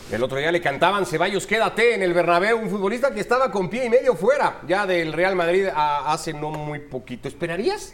El 0.10 0.24
otro 0.24 0.38
día 0.38 0.54
le 0.54 0.62
cantaban 0.62 1.06
Ceballos, 1.06 1.46
quédate 1.46 1.94
en 1.94 2.02
el 2.02 2.14
Bernabéu, 2.14 2.58
un 2.58 2.70
futbolista 2.70 3.12
que 3.12 3.20
estaba 3.20 3.52
con 3.52 3.70
pie 3.70 3.88
y 3.88 3.90
medio 3.90 4.16
fuera 4.16 4.62
ya 4.66 4.86
del 4.86 5.12
Real 5.12 5.36
Madrid 5.36 5.68
hace 5.76 6.32
no 6.32 6.50
muy 6.50 6.80
poquito. 6.80 7.28
¿Esperarías 7.28 7.94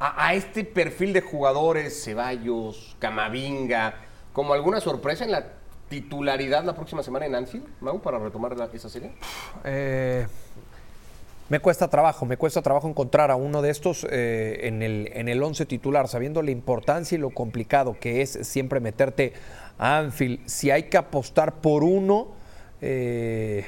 a, 0.00 0.34
este 0.34 0.64
perfil 0.64 1.12
de 1.12 1.20
jugadores, 1.20 2.02
Ceballos, 2.02 2.96
Camavinga, 2.98 3.94
como 4.32 4.54
alguna 4.54 4.80
sorpresa 4.80 5.24
en 5.24 5.30
la 5.30 5.52
titularidad 5.88 6.64
la 6.64 6.74
próxima 6.74 7.04
semana 7.04 7.26
en 7.26 7.36
Anfield, 7.36 7.68
Mau, 7.80 8.02
para 8.02 8.18
retomar 8.18 8.56
esa 8.74 8.88
serie? 8.88 9.12
Eh, 9.62 10.26
me 11.48 11.60
cuesta 11.60 11.86
trabajo, 11.86 12.26
me 12.26 12.36
cuesta 12.36 12.60
trabajo 12.60 12.88
encontrar 12.88 13.30
a 13.30 13.36
uno 13.36 13.62
de 13.62 13.70
estos 13.70 14.04
eh, 14.10 14.60
en, 14.62 14.82
el, 14.82 15.10
en 15.12 15.28
el 15.28 15.40
once 15.40 15.64
titular, 15.64 16.08
sabiendo 16.08 16.42
la 16.42 16.50
importancia 16.50 17.14
y 17.14 17.20
lo 17.20 17.30
complicado 17.30 17.96
que 18.00 18.20
es 18.20 18.38
siempre 18.42 18.80
meterte 18.80 19.34
Anfield, 19.78 20.40
si 20.46 20.70
hay 20.70 20.84
que 20.84 20.96
apostar 20.96 21.60
por 21.60 21.82
uno, 21.84 22.28
eh, 22.80 23.64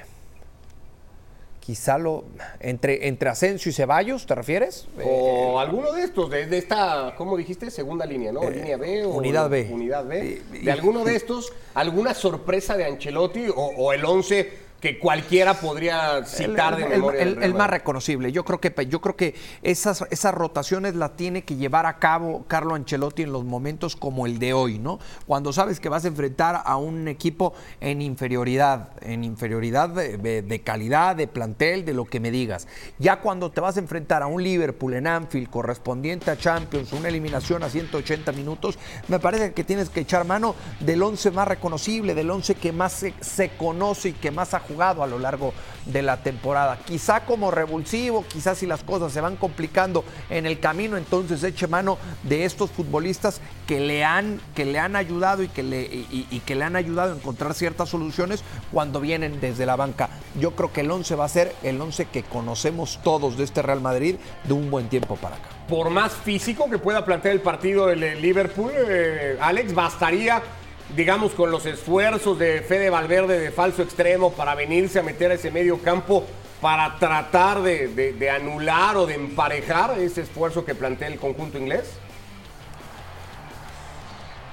quizá 1.60 1.96
lo 1.96 2.24
entre, 2.60 3.08
entre 3.08 3.30
Asensio 3.30 3.70
y 3.70 3.72
Ceballos, 3.72 4.26
¿te 4.26 4.34
refieres? 4.34 4.86
O 5.02 5.58
eh, 5.58 5.62
alguno 5.62 5.92
de 5.92 6.02
estos, 6.02 6.30
de, 6.30 6.58
esta, 6.58 7.14
¿cómo 7.16 7.36
dijiste? 7.36 7.70
Segunda 7.70 8.04
línea, 8.04 8.32
¿no? 8.32 8.42
Eh, 8.42 8.50
línea 8.50 8.76
B 8.76 9.04
o 9.04 9.10
unidad 9.10 9.48
B. 9.48 9.70
Unidad 9.72 10.04
B. 10.04 10.42
De 10.62 10.70
alguno 10.70 11.04
de 11.04 11.16
estos, 11.16 11.52
alguna 11.72 12.12
sorpresa 12.12 12.76
de 12.76 12.84
Ancelotti 12.84 13.48
o, 13.48 13.54
o 13.54 13.92
el 13.92 14.04
11 14.04 14.64
que 14.84 14.98
cualquiera 14.98 15.54
podría 15.54 16.26
citar 16.26 16.76
de 16.76 16.84
memoria. 16.86 17.22
El, 17.22 17.54
más 17.54 17.70
reconocible. 17.70 18.32
Yo 18.32 18.44
creo 18.44 18.60
que, 18.60 18.86
yo 18.86 19.00
creo 19.00 19.16
que 19.16 19.34
esas, 19.62 20.04
esas 20.10 20.34
rotaciones 20.34 20.94
las 20.94 21.16
tiene 21.16 21.42
que 21.42 21.56
llevar 21.56 21.86
a 21.86 21.98
cabo 21.98 22.44
Carlo 22.48 22.74
Ancelotti 22.74 23.22
en 23.22 23.32
los 23.32 23.44
momentos 23.44 23.96
como 23.96 24.26
el 24.26 24.38
de 24.38 24.52
hoy, 24.52 24.78
¿no? 24.78 24.98
Cuando 25.26 25.54
sabes 25.54 25.80
que 25.80 25.88
vas 25.88 26.04
a 26.04 26.08
enfrentar 26.08 26.60
a 26.66 26.76
un 26.76 27.08
equipo 27.08 27.54
en 27.80 28.02
inferioridad, 28.02 28.90
en 29.00 29.24
inferioridad 29.24 29.88
de, 29.88 30.62
calidad, 30.62 31.16
de 31.16 31.28
plantel, 31.28 31.86
de 31.86 31.94
lo 31.94 32.04
que 32.04 32.20
me 32.20 32.30
digas. 32.30 32.68
Ya 32.98 33.20
cuando 33.20 33.50
te 33.50 33.62
vas 33.62 33.78
a 33.78 33.80
enfrentar 33.80 34.22
a 34.22 34.26
un 34.26 34.42
Liverpool 34.42 34.92
en 34.92 35.06
Anfield 35.06 35.48
correspondiente 35.48 36.30
a 36.30 36.36
Champions, 36.36 36.92
una 36.92 37.08
eliminación 37.08 37.62
a 37.62 37.70
180 37.70 38.32
minutos, 38.32 38.78
me 39.08 39.18
parece 39.18 39.54
que 39.54 39.64
tienes 39.64 39.88
que 39.88 40.00
echar 40.00 40.26
mano 40.26 40.54
del 40.80 41.02
11 41.02 41.30
más 41.30 41.48
reconocible, 41.48 42.14
del 42.14 42.30
11 42.30 42.56
que 42.56 42.70
más 42.70 42.92
se, 42.92 43.14
se 43.22 43.48
conoce 43.56 44.10
y 44.10 44.12
que 44.12 44.30
más 44.30 44.52
ha 44.52 44.60
jugado 44.60 44.73
a 44.82 45.06
lo 45.06 45.18
largo 45.18 45.52
de 45.86 46.02
la 46.02 46.18
temporada. 46.18 46.78
Quizá 46.84 47.24
como 47.24 47.50
revulsivo, 47.50 48.24
quizás 48.26 48.58
si 48.58 48.66
las 48.66 48.82
cosas 48.82 49.12
se 49.12 49.20
van 49.20 49.36
complicando 49.36 50.04
en 50.30 50.46
el 50.46 50.58
camino, 50.60 50.96
entonces 50.96 51.42
eche 51.42 51.66
mano 51.66 51.98
de 52.22 52.44
estos 52.44 52.70
futbolistas 52.70 53.40
que 53.66 53.80
le 53.80 54.04
han, 54.04 54.40
que 54.54 54.64
le 54.64 54.78
han 54.78 54.96
ayudado 54.96 55.42
y 55.42 55.48
que 55.48 55.62
le, 55.62 56.06
que 56.44 56.54
le 56.54 56.64
han 56.64 56.76
ayudado 56.76 57.12
a 57.12 57.16
encontrar 57.16 57.54
ciertas 57.54 57.88
soluciones 57.88 58.42
cuando 58.72 59.00
vienen 59.00 59.40
desde 59.40 59.66
la 59.66 59.76
banca. 59.76 60.08
Yo 60.40 60.52
creo 60.52 60.72
que 60.72 60.80
el 60.80 60.90
11 60.90 61.14
va 61.14 61.24
a 61.24 61.28
ser 61.28 61.54
el 61.62 61.80
11 61.80 62.06
que 62.06 62.22
conocemos 62.22 63.00
todos 63.02 63.36
de 63.36 63.44
este 63.44 63.62
Real 63.62 63.80
Madrid 63.80 64.16
de 64.44 64.52
un 64.52 64.70
buen 64.70 64.88
tiempo 64.88 65.16
para 65.16 65.36
acá. 65.36 65.48
Por 65.68 65.90
más 65.90 66.12
físico 66.12 66.68
que 66.68 66.78
pueda 66.78 67.04
plantear 67.04 67.34
el 67.34 67.40
partido 67.40 67.86
del 67.86 68.20
Liverpool, 68.20 68.72
eh, 68.74 69.38
Alex, 69.40 69.74
bastaría 69.74 70.42
digamos, 70.90 71.32
con 71.32 71.50
los 71.50 71.66
esfuerzos 71.66 72.38
de 72.38 72.62
Fede 72.62 72.90
Valverde 72.90 73.38
de 73.38 73.50
falso 73.50 73.82
extremo 73.82 74.32
para 74.32 74.54
venirse 74.54 74.98
a 74.98 75.02
meter 75.02 75.30
a 75.30 75.34
ese 75.34 75.50
medio 75.50 75.78
campo 75.78 76.24
para 76.60 76.96
tratar 76.98 77.62
de, 77.62 78.30
anular 78.30 78.96
o 78.96 79.06
de 79.06 79.14
emparejar 79.14 79.98
ese 79.98 80.22
esfuerzo 80.22 80.64
que 80.64 80.74
plantea 80.74 81.08
el 81.08 81.18
conjunto 81.18 81.58
inglés? 81.58 81.98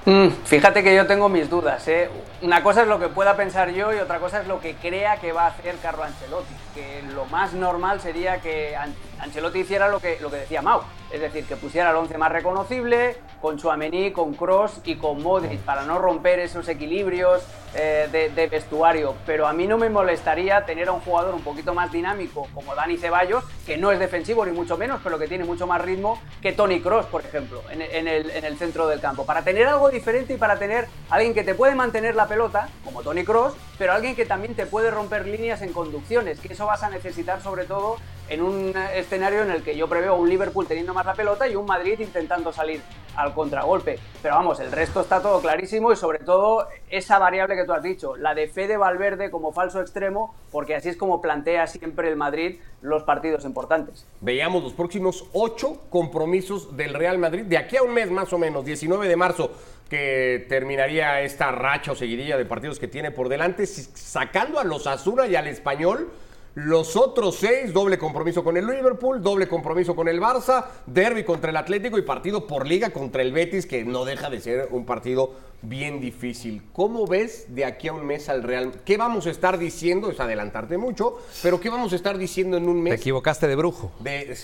Mm, 0.04 0.28
fíjate 0.44 0.82
que 0.82 0.94
yo 0.94 1.06
tengo 1.06 1.28
mis 1.28 1.48
dudas. 1.48 1.86
¿eh? 1.88 2.10
Una 2.42 2.62
cosa 2.62 2.82
es 2.82 2.88
lo 2.88 2.98
que 2.98 3.08
pueda 3.08 3.36
pensar 3.36 3.70
yo 3.70 3.92
y 3.94 3.98
otra 3.98 4.18
cosa 4.18 4.40
es 4.40 4.48
lo 4.48 4.60
que 4.60 4.74
crea 4.74 5.18
que 5.18 5.32
va 5.32 5.44
a 5.44 5.48
hacer 5.48 5.76
Carlo 5.80 6.02
Ancelotti. 6.02 6.54
Que 6.74 7.02
lo 7.14 7.26
más 7.26 7.52
normal 7.52 8.00
sería 8.00 8.40
que 8.40 8.76
Ancelotti 9.20 9.60
hiciera 9.60 9.88
lo 9.88 10.00
que, 10.00 10.18
lo 10.20 10.30
que 10.30 10.36
decía 10.36 10.62
Mau 10.62 10.82
es 11.12 11.20
decir, 11.20 11.44
que 11.44 11.56
pusiera 11.56 11.90
el 11.90 11.96
11 11.96 12.16
más 12.16 12.32
reconocible, 12.32 13.16
con 13.40 13.58
Chouameni, 13.58 14.12
con 14.12 14.32
Cross 14.32 14.80
y 14.84 14.96
con 14.96 15.22
Modric, 15.22 15.60
para 15.60 15.82
no 15.84 15.98
romper 15.98 16.38
esos 16.38 16.66
equilibrios 16.68 17.42
eh, 17.74 18.08
de, 18.10 18.46
vestuario. 18.46 19.14
Pero 19.26 19.46
a 19.46 19.52
mí 19.52 19.66
no 19.66 19.76
me 19.76 19.90
molestaría 19.90 20.64
tener 20.64 20.88
a 20.88 20.92
un 20.92 21.00
jugador 21.00 21.34
un 21.34 21.42
poquito 21.42 21.74
más 21.74 21.92
dinámico, 21.92 22.48
como 22.54 22.74
Dani 22.74 22.96
Ceballos, 22.96 23.44
que 23.66 23.76
no 23.76 23.92
es 23.92 23.98
defensivo 23.98 24.46
ni 24.46 24.52
mucho 24.52 24.78
menos, 24.78 25.00
pero 25.04 25.18
que 25.18 25.28
tiene 25.28 25.44
mucho 25.44 25.66
más 25.66 25.82
ritmo 25.82 26.18
que 26.40 26.52
Tony 26.52 26.80
Cross, 26.80 27.06
por 27.06 27.20
ejemplo, 27.20 27.62
en, 27.70 27.82
el, 28.08 28.30
en 28.30 28.44
el 28.46 28.56
centro 28.56 28.86
del 28.86 29.00
campo. 29.00 29.26
Para 29.26 29.42
tener 29.42 29.66
algo 29.66 29.90
diferente 29.90 30.32
y 30.32 30.36
para 30.38 30.58
tener 30.58 30.88
alguien 31.10 31.34
que 31.34 31.44
te 31.44 31.54
puede 31.54 31.74
mantener 31.74 32.14
la 32.14 32.26
pelota, 32.26 32.68
como 32.84 33.02
Tony 33.02 33.22
Cross, 33.24 33.52
pero 33.76 33.92
alguien 33.92 34.16
que 34.16 34.24
también 34.24 34.54
te 34.54 34.64
puede 34.64 34.90
romper 34.90 35.26
líneas 35.26 35.60
en 35.60 35.74
conducciones, 35.74 36.40
que 36.40 36.54
eso 36.62 36.68
vas 36.68 36.82
a 36.84 36.90
necesitar 36.90 37.42
sobre 37.42 37.64
todo 37.64 37.96
en 38.28 38.40
un 38.40 38.72
escenario 38.94 39.42
en 39.42 39.50
el 39.50 39.64
que 39.64 39.76
yo 39.76 39.88
preveo 39.88 40.14
un 40.14 40.28
Liverpool 40.28 40.64
teniendo 40.64 40.94
más 40.94 41.04
la 41.04 41.14
pelota 41.14 41.48
y 41.48 41.56
un 41.56 41.66
Madrid 41.66 41.98
intentando 41.98 42.52
salir 42.52 42.80
al 43.16 43.34
contragolpe. 43.34 43.98
Pero 44.22 44.36
vamos, 44.36 44.60
el 44.60 44.70
resto 44.70 45.00
está 45.00 45.20
todo 45.20 45.40
clarísimo 45.40 45.92
y 45.92 45.96
sobre 45.96 46.20
todo 46.20 46.68
esa 46.88 47.18
variable 47.18 47.56
que 47.56 47.64
tú 47.64 47.72
has 47.72 47.82
dicho, 47.82 48.16
la 48.16 48.36
de 48.36 48.46
Fede 48.46 48.76
Valverde 48.76 49.32
como 49.32 49.52
falso 49.52 49.80
extremo, 49.80 50.36
porque 50.52 50.76
así 50.76 50.88
es 50.88 50.96
como 50.96 51.20
plantea 51.20 51.66
siempre 51.66 52.08
el 52.08 52.14
Madrid 52.14 52.60
los 52.80 53.02
partidos 53.02 53.44
importantes. 53.44 54.06
Veíamos 54.20 54.62
los 54.62 54.72
próximos 54.72 55.26
ocho 55.32 55.82
compromisos 55.90 56.76
del 56.76 56.94
Real 56.94 57.18
Madrid 57.18 57.42
de 57.42 57.58
aquí 57.58 57.76
a 57.76 57.82
un 57.82 57.92
mes 57.92 58.08
más 58.08 58.32
o 58.32 58.38
menos, 58.38 58.64
19 58.64 59.08
de 59.08 59.16
marzo 59.16 59.50
que 59.90 60.46
terminaría 60.48 61.20
esta 61.22 61.50
racha 61.50 61.92
o 61.92 61.94
seguidilla 61.96 62.38
de 62.38 62.46
partidos 62.46 62.78
que 62.78 62.88
tiene 62.88 63.10
por 63.10 63.28
delante, 63.28 63.66
sacando 63.66 64.60
a 64.60 64.64
los 64.64 64.86
Azura 64.86 65.26
y 65.26 65.34
al 65.34 65.48
Español 65.48 66.10
los 66.54 66.96
otros 66.96 67.36
seis, 67.36 67.72
doble 67.72 67.96
compromiso 67.96 68.44
con 68.44 68.58
el 68.58 68.66
Liverpool, 68.66 69.22
doble 69.22 69.48
compromiso 69.48 69.96
con 69.96 70.06
el 70.08 70.20
Barça, 70.20 70.66
derby 70.84 71.24
contra 71.24 71.50
el 71.50 71.56
Atlético 71.56 71.96
y 71.96 72.02
partido 72.02 72.46
por 72.46 72.66
liga 72.66 72.90
contra 72.90 73.22
el 73.22 73.32
Betis, 73.32 73.64
que 73.64 73.84
no 73.84 74.04
deja 74.04 74.28
de 74.28 74.40
ser 74.40 74.68
un 74.70 74.84
partido 74.84 75.32
bien 75.62 76.00
difícil. 76.00 76.62
¿Cómo 76.74 77.06
ves 77.06 77.46
de 77.54 77.64
aquí 77.64 77.88
a 77.88 77.94
un 77.94 78.04
mes 78.04 78.28
al 78.28 78.42
Real? 78.42 78.72
¿Qué 78.84 78.98
vamos 78.98 79.26
a 79.26 79.30
estar 79.30 79.58
diciendo? 79.58 80.10
Es 80.10 80.20
adelantarte 80.20 80.76
mucho, 80.76 81.18
pero 81.42 81.58
¿qué 81.58 81.70
vamos 81.70 81.94
a 81.94 81.96
estar 81.96 82.18
diciendo 82.18 82.58
en 82.58 82.68
un 82.68 82.82
mes? 82.82 82.94
Te 82.94 83.00
equivocaste 83.00 83.48
de 83.48 83.56
brujo. 83.56 83.92
De, 84.00 84.36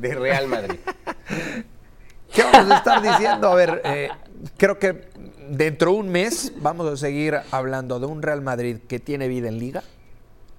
Real 0.00 0.48
Madrid. 0.48 0.80
¿Qué 2.34 2.42
vamos 2.42 2.72
a 2.72 2.78
estar 2.78 3.02
diciendo? 3.02 3.48
A 3.48 3.54
ver, 3.54 3.82
eh, 3.84 4.08
creo 4.56 4.80
que 4.80 5.02
dentro 5.48 5.92
de 5.92 5.98
un 5.98 6.08
mes 6.08 6.54
vamos 6.56 6.90
a 6.90 6.96
seguir 6.96 7.36
hablando 7.52 8.00
de 8.00 8.06
un 8.06 8.20
Real 8.20 8.42
Madrid 8.42 8.78
que 8.88 8.98
tiene 8.98 9.28
vida 9.28 9.48
en 9.48 9.58
liga 9.58 9.84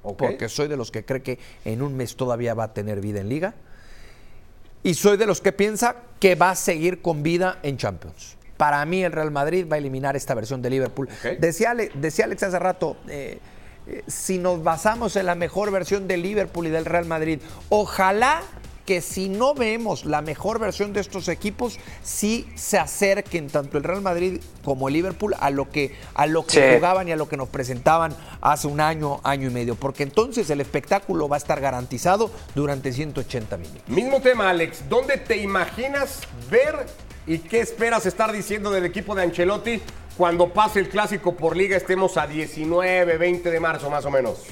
porque 0.03 0.49
soy 0.49 0.67
de 0.67 0.77
los 0.77 0.91
que 0.91 1.05
cree 1.05 1.21
que 1.21 1.39
en 1.65 1.81
un 1.81 1.95
mes 1.95 2.15
todavía 2.15 2.53
va 2.53 2.65
a 2.65 2.73
tener 2.73 3.01
vida 3.01 3.21
en 3.21 3.29
liga. 3.29 3.53
Y 4.83 4.95
soy 4.95 5.15
de 5.15 5.25
los 5.25 5.39
que 5.39 5.53
piensa 5.53 5.95
que 6.19 6.35
va 6.35 6.51
a 6.51 6.55
seguir 6.55 7.01
con 7.01 7.23
vida 7.23 7.59
en 7.63 7.77
Champions. 7.77 8.37
Para 8.57 8.85
mí 8.85 9.03
el 9.03 9.11
Real 9.11 9.31
Madrid 9.31 9.65
va 9.69 9.75
a 9.75 9.79
eliminar 9.79 10.15
esta 10.15 10.33
versión 10.35 10.61
de 10.61 10.69
Liverpool. 10.69 11.07
Decía, 11.39 11.73
decía, 11.95 12.25
Alex 12.25 12.43
hace 12.43 12.59
rato, 12.59 12.97
eh, 13.07 13.39
eh, 13.87 14.03
si 14.07 14.37
nos 14.37 14.61
basamos 14.61 15.15
en 15.15 15.25
la 15.25 15.35
mejor 15.35 15.71
versión 15.71 16.07
de 16.07 16.17
Liverpool 16.17 16.67
y 16.67 16.69
del 16.69 16.85
Real 16.85 17.05
Madrid, 17.05 17.39
ojalá 17.69 18.41
que 18.85 19.01
si 19.01 19.29
no 19.29 19.53
vemos 19.53 20.05
la 20.05 20.21
mejor 20.21 20.59
versión 20.59 20.93
de 20.93 20.99
estos 20.99 21.27
equipos, 21.27 21.79
sí 22.03 22.47
se 22.55 22.77
acerquen 22.77 23.47
tanto 23.47 23.77
el 23.77 23.83
Real 23.83 24.01
Madrid 24.01 24.41
como 24.63 24.87
el 24.87 24.93
Liverpool 24.95 25.35
a 25.39 25.49
lo 25.49 25.69
que, 25.69 25.95
a 26.13 26.27
lo 26.27 26.45
que 26.45 26.75
jugaban 26.75 27.07
y 27.07 27.11
a 27.11 27.15
lo 27.15 27.29
que 27.29 27.37
nos 27.37 27.49
presentaban 27.49 28.15
hace 28.41 28.67
un 28.67 28.81
año, 28.81 29.21
año 29.23 29.47
y 29.47 29.53
medio, 29.53 29.75
porque 29.75 30.03
entonces 30.03 30.49
el 30.49 30.61
espectáculo 30.61 31.29
va 31.29 31.37
a 31.37 31.39
estar 31.39 31.61
garantizado 31.61 32.29
durante 32.55 32.91
180 32.91 33.57
minutos. 33.57 33.81
Mismo 33.87 34.21
tema, 34.21 34.49
Alex, 34.49 34.89
¿dónde 34.89 35.17
te 35.17 35.37
imaginas 35.37 36.21
ver 36.49 36.85
y 37.25 37.39
qué 37.39 37.61
esperas 37.61 38.05
estar 38.05 38.31
diciendo 38.31 38.71
del 38.71 38.85
equipo 38.85 39.15
de 39.15 39.23
Ancelotti 39.23 39.81
cuando 40.17 40.49
pase 40.53 40.79
el 40.79 40.89
clásico 40.89 41.35
por 41.35 41.55
liga, 41.57 41.75
estemos 41.75 42.17
a 42.17 42.27
19, 42.27 43.17
20 43.17 43.49
de 43.49 43.59
marzo 43.59 43.89
más 43.89 44.05
o 44.05 44.11
menos? 44.11 44.43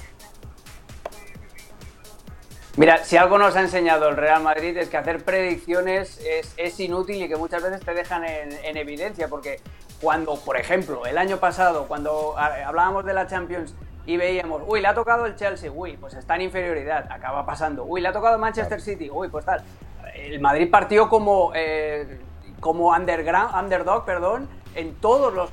Mira, 2.78 3.04
si 3.04 3.18
algo 3.18 3.38
nos 3.38 3.58
ha 3.58 3.62
enseñado 3.62 4.08
el 4.08 4.16
Real 4.16 4.42
Madrid 4.42 4.78
es 4.78 4.88
que 4.88 4.96
hacer 4.96 5.26
predicciones 5.26 6.22
es, 6.56 6.80
inútil 6.80 7.22
y 7.22 7.28
que 7.28 7.36
muchas 7.36 7.62
veces 7.62 7.82
te 7.82 7.94
dejan 7.94 8.24
en, 8.24 8.78
evidencia, 8.78 9.28
porque 9.28 9.60
cuando, 10.02 10.40
por 10.40 10.56
ejemplo, 10.56 11.06
el 11.06 11.18
año 11.18 11.38
pasado, 11.38 11.86
cuando 11.90 12.36
hablábamos 12.38 13.04
de 13.04 13.14
la 13.14 13.28
Champions 13.28 13.76
y 14.06 14.16
veíamos, 14.16 14.64
uy, 14.66 14.80
le 14.80 14.88
ha 14.88 14.94
tocado 14.94 15.26
el 15.26 15.36
Chelsea, 15.36 15.70
uy, 15.70 15.98
pues 15.98 16.14
está 16.14 16.36
en 16.36 16.44
inferioridad, 16.44 17.12
acaba 17.12 17.46
pasando, 17.46 17.84
uy, 17.84 18.00
le 18.00 18.08
ha 18.08 18.14
tocado 18.14 18.38
Manchester 18.38 18.80
City, 18.80 19.10
uy, 19.12 19.28
pues 19.28 19.44
tal. 19.44 19.62
El 20.16 20.40
Madrid 20.40 20.70
partió 20.72 21.10
como, 21.10 21.52
eh, 21.54 22.22
como 22.62 22.92
underground, 22.92 23.54
underdog, 23.54 24.06
perdón, 24.06 24.48
en 24.76 24.96
todos 24.96 25.34
los, 25.34 25.52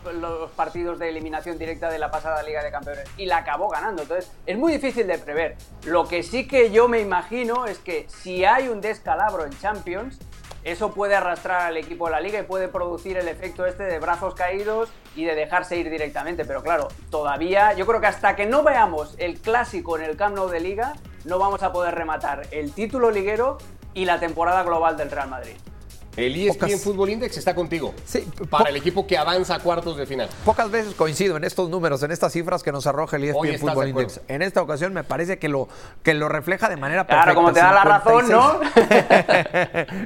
partidos 0.53 0.99
de 0.99 1.09
eliminación 1.09 1.59
directa 1.59 1.91
de 1.91 1.99
la 1.99 2.11
pasada 2.11 2.43
Liga 2.43 2.63
de 2.63 2.71
Campeones 2.71 3.05
y 3.17 3.27
la 3.27 3.39
acabó 3.39 3.69
ganando. 3.69 4.03
Entonces, 4.03 4.31
es 4.47 4.59
muy 4.59 4.73
difícil 4.73 5.07
de 5.07 5.19
prever. 5.19 5.57
Lo 5.85 6.07
que 6.07 6.23
sí 6.23 6.47
que 6.47 6.71
yo 6.71 6.89
me 6.89 7.01
imagino 7.01 7.67
es 7.67 7.79
que 7.79 8.07
si 8.09 8.45
hay 8.45 8.69
un 8.69 8.81
descalabro 8.81 9.45
en 9.45 9.59
Champions, 9.59 10.19
eso 10.65 10.93
puede 10.93 11.15
arrastrar 11.15 11.63
al 11.63 11.77
equipo 11.77 12.07
de 12.07 12.13
la 12.13 12.21
liga 12.21 12.41
y 12.41 12.43
puede 12.43 12.69
producir 12.69 13.17
el 13.17 13.29
efecto 13.29 13.65
este 13.65 13.85
de 13.85 13.99
brazos 13.99 14.35
caídos 14.35 14.91
y 15.15 15.25
de 15.25 15.35
dejarse 15.35 15.77
ir 15.77 15.89
directamente. 15.89 16.45
Pero 16.45 16.63
claro, 16.63 16.89
todavía 17.11 17.73
yo 17.75 17.87
creo 17.87 18.01
que 18.01 18.07
hasta 18.09 18.37
que 18.37 18.47
no 18.47 18.63
veamos 18.63 19.15
el 19.19 19.41
clásico 19.41 19.97
en 19.97 20.05
el 20.05 20.17
Camp 20.17 20.37
Nou 20.37 20.49
de 20.49 20.61
liga, 20.61 20.95
no 21.25 21.39
vamos 21.39 21.63
a 21.63 21.73
poder 21.73 21.95
rematar 21.95 22.47
el 22.51 22.73
título 22.73 23.11
liguero 23.11 23.59
y 23.95 24.05
la 24.05 24.21
temporada 24.21 24.63
global 24.63 24.97
del 24.97 25.11
Real 25.11 25.29
Madrid. 25.29 25.57
El 26.19 26.35
ESPN 26.35 26.79
Fútbol 26.79 27.11
Index 27.11 27.37
está 27.37 27.55
contigo. 27.55 27.95
Sí, 28.05 28.27
para 28.51 28.71
el 28.71 28.77
equipo 28.77 29.07
que 29.07 29.17
avanza 29.17 29.55
a 29.55 29.61
cuartos 29.61 29.97
de 29.97 30.05
final. 30.05 30.29
Pocas 30.45 30.71
veces 30.71 30.95
coincido 30.95 31.37
en 31.37 31.45
estos 31.45 31.71
números, 31.71 32.03
en 32.03 32.11
estas 32.11 32.33
cifras 32.33 32.63
que 32.63 32.73
nos 32.73 32.87
arroja 32.89 33.17
el 33.17 33.25
ESPN 33.25 33.59
Fútbol 33.59 33.89
Index. 33.89 34.21
En 34.27 34.43
esta 34.43 34.61
ocasión 34.61 34.93
me 34.93 35.05
parece 35.05 35.39
que 35.39 35.49
lo, 35.49 35.69
que 36.03 36.15
lo 36.15 36.29
refleja 36.29 36.69
de 36.69 36.77
manera 36.77 37.07
perfecta. 37.07 37.25
Claro, 37.25 37.37
como 37.37 37.53
te 37.53 37.61
da 37.61 37.73
la 37.73 37.85
razón, 37.85 38.29
¿no? 38.29 38.61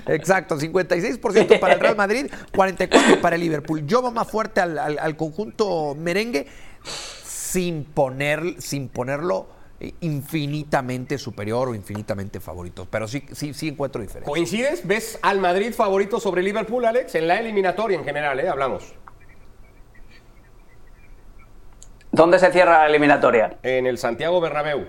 Exacto, 0.12 0.58
56% 0.58 1.58
para 1.58 1.74
el 1.74 1.80
Real 1.80 1.96
Madrid, 1.96 2.30
44% 2.52 3.20
para 3.20 3.36
el 3.36 3.40
Liverpool. 3.40 3.86
Yo 3.86 4.02
voy 4.02 4.12
más 4.12 4.30
fuerte 4.30 4.60
al, 4.60 4.78
al 4.78 5.16
conjunto 5.16 5.96
merengue 5.98 6.46
sin, 7.24 7.84
poner, 7.84 8.60
sin 8.60 8.88
ponerlo 8.88 9.61
infinitamente 10.00 11.18
superior 11.18 11.68
o 11.68 11.74
infinitamente 11.74 12.40
favorito. 12.40 12.86
Pero 12.90 13.08
sí, 13.08 13.24
sí, 13.32 13.54
sí 13.54 13.68
encuentro 13.68 14.00
diferencia. 14.00 14.30
¿Coincides? 14.30 14.86
¿Ves 14.86 15.18
al 15.22 15.38
Madrid 15.38 15.72
favorito 15.72 16.20
sobre 16.20 16.42
Liverpool, 16.42 16.84
Alex? 16.84 17.14
En 17.14 17.28
la 17.28 17.38
eliminatoria 17.38 17.98
en 17.98 18.04
general, 18.04 18.38
¿eh? 18.40 18.48
Hablamos. 18.48 18.94
¿Dónde 22.10 22.38
se 22.38 22.52
cierra 22.52 22.80
la 22.80 22.86
eliminatoria? 22.86 23.58
En 23.62 23.86
el 23.86 23.96
Santiago 23.96 24.40
Bernabéu. 24.40 24.86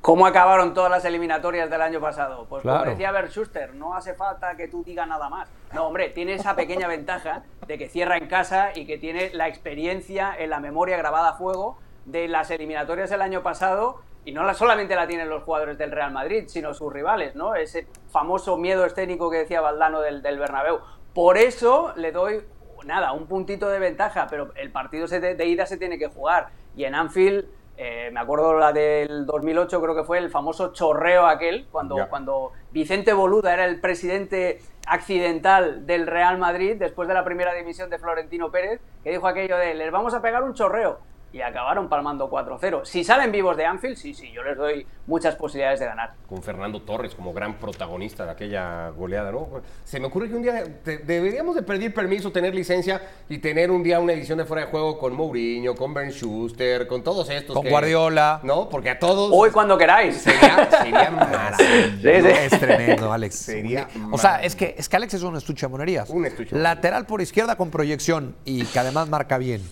¿Cómo 0.00 0.26
acabaron 0.26 0.74
todas 0.74 0.90
las 0.90 1.04
eliminatorias 1.04 1.70
del 1.70 1.80
año 1.80 2.00
pasado? 2.00 2.46
Pues 2.48 2.64
como 2.64 2.82
decía 2.82 3.12
Bert 3.12 3.30
Schuster, 3.30 3.72
no 3.74 3.94
hace 3.94 4.14
falta 4.14 4.56
que 4.56 4.66
tú 4.66 4.82
digas 4.82 5.06
nada 5.06 5.28
más. 5.28 5.48
No, 5.72 5.86
hombre, 5.86 6.08
tiene 6.08 6.34
esa 6.34 6.56
pequeña 6.56 6.88
ventaja 6.88 7.44
de 7.68 7.78
que 7.78 7.88
cierra 7.88 8.16
en 8.16 8.26
casa 8.26 8.70
y 8.74 8.84
que 8.84 8.98
tiene 8.98 9.30
la 9.32 9.46
experiencia 9.46 10.34
en 10.36 10.50
la 10.50 10.58
memoria 10.58 10.96
grabada 10.96 11.30
a 11.30 11.34
fuego 11.34 11.78
de 12.04 12.28
las 12.28 12.50
eliminatorias 12.50 13.10
del 13.10 13.22
año 13.22 13.42
pasado 13.42 14.00
y 14.24 14.32
no 14.32 14.44
la, 14.44 14.54
solamente 14.54 14.94
la 14.94 15.06
tienen 15.06 15.28
los 15.28 15.42
jugadores 15.42 15.78
del 15.78 15.90
Real 15.90 16.12
Madrid, 16.12 16.44
sino 16.46 16.74
sus 16.74 16.92
rivales, 16.92 17.34
¿no? 17.34 17.54
Ese 17.54 17.88
famoso 18.10 18.56
miedo 18.56 18.84
escénico 18.84 19.30
que 19.30 19.38
decía 19.38 19.60
Valdano 19.60 20.00
del, 20.00 20.22
del 20.22 20.38
Bernabéu. 20.38 20.78
Por 21.12 21.36
eso 21.36 21.92
le 21.96 22.12
doy, 22.12 22.42
nada, 22.84 23.12
un 23.12 23.26
puntito 23.26 23.68
de 23.68 23.78
ventaja, 23.78 24.28
pero 24.30 24.52
el 24.54 24.70
partido 24.70 25.06
de, 25.06 25.46
ida 25.46 25.66
se 25.66 25.76
tiene 25.76 25.98
que 25.98 26.06
jugar. 26.06 26.50
Y 26.76 26.84
en 26.84 26.94
Anfield, 26.94 27.46
eh, 27.76 28.10
me 28.12 28.20
acuerdo 28.20 28.54
la 28.54 28.72
del 28.72 29.26
2008, 29.26 29.82
creo 29.82 29.94
que 29.96 30.04
fue 30.04 30.18
el 30.18 30.30
famoso 30.30 30.72
chorreo 30.72 31.26
aquel, 31.26 31.66
cuando, 31.72 32.08
cuando 32.08 32.52
Vicente 32.70 33.12
Boluda 33.12 33.52
era 33.52 33.64
el 33.64 33.80
presidente 33.80 34.60
accidental 34.86 35.84
del 35.86 36.06
Real 36.06 36.38
Madrid 36.38 36.76
después 36.78 37.08
de 37.08 37.14
la 37.14 37.24
primera 37.24 37.54
división 37.54 37.90
de 37.90 37.98
Florentino 37.98 38.50
Pérez, 38.50 38.80
que 39.02 39.10
dijo 39.10 39.26
aquello 39.26 39.56
de, 39.58 39.74
les 39.74 39.90
vamos 39.90 40.14
a 40.14 40.22
pegar 40.22 40.44
un 40.44 40.54
chorreo 40.54 40.98
y 41.32 41.40
acabaron 41.40 41.88
palmando 41.88 42.30
4-0. 42.30 42.84
Si 42.84 43.04
salen 43.04 43.32
vivos 43.32 43.56
de 43.56 43.64
Anfield, 43.64 43.96
sí, 43.96 44.12
sí, 44.12 44.30
yo 44.32 44.42
les 44.42 44.56
doy 44.56 44.86
muchas 45.06 45.34
posibilidades 45.34 45.80
de 45.80 45.86
ganar. 45.86 46.12
Con 46.28 46.42
Fernando 46.42 46.82
Torres 46.82 47.14
como 47.14 47.32
gran 47.32 47.54
protagonista 47.54 48.24
de 48.24 48.32
aquella 48.32 48.90
goleada, 48.90 49.32
¿no? 49.32 49.48
Se 49.84 49.98
me 49.98 50.06
ocurre 50.06 50.28
que 50.28 50.34
un 50.34 50.42
día 50.42 50.64
deberíamos 50.84 51.54
de 51.54 51.62
pedir 51.62 51.94
permiso, 51.94 52.30
tener 52.30 52.54
licencia 52.54 53.00
y 53.28 53.38
tener 53.38 53.70
un 53.70 53.82
día 53.82 53.98
una 53.98 54.12
edición 54.12 54.38
de 54.38 54.44
fuera 54.44 54.66
de 54.66 54.70
juego 54.70 54.98
con 54.98 55.14
Mourinho, 55.14 55.74
con 55.74 55.94
Ben 55.94 56.10
Schuster, 56.10 56.86
con 56.86 57.02
todos 57.02 57.28
estos. 57.30 57.56
Con 57.56 57.68
Guardiola. 57.68 58.40
¿No? 58.42 58.68
Porque 58.68 58.90
a 58.90 58.98
todos... 58.98 59.30
Hoy 59.32 59.50
cuando 59.50 59.78
queráis. 59.78 60.16
Sería, 60.18 60.70
sería 60.70 61.10
maravilloso. 61.10 62.28
Es 62.28 62.60
tremendo, 62.60 63.12
Alex. 63.12 63.34
Sería 63.36 63.88
O 64.10 64.18
sea, 64.18 64.42
es 64.42 64.54
que, 64.54 64.74
es 64.76 64.88
que 64.88 64.96
Alex 64.96 65.14
es 65.14 65.22
un 65.22 65.36
estuche 65.36 65.66
de 65.66 65.70
monerías. 65.70 66.10
Un 66.10 66.26
estuche. 66.26 66.54
Lateral 66.54 67.06
por 67.06 67.22
izquierda 67.22 67.56
con 67.56 67.70
proyección 67.70 68.36
y 68.44 68.64
que 68.66 68.78
además 68.78 69.08
marca 69.08 69.38
bien. 69.38 69.62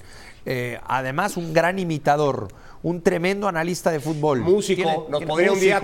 Eh, 0.44 0.78
además, 0.86 1.36
un 1.36 1.52
gran 1.52 1.78
imitador, 1.78 2.48
un 2.82 3.02
tremendo 3.02 3.48
analista 3.48 3.90
de 3.90 4.00
fútbol. 4.00 4.40
Músico, 4.40 5.06
nos 5.10 5.22
podría 5.24 5.52
un 5.52 5.60
día 5.60 5.80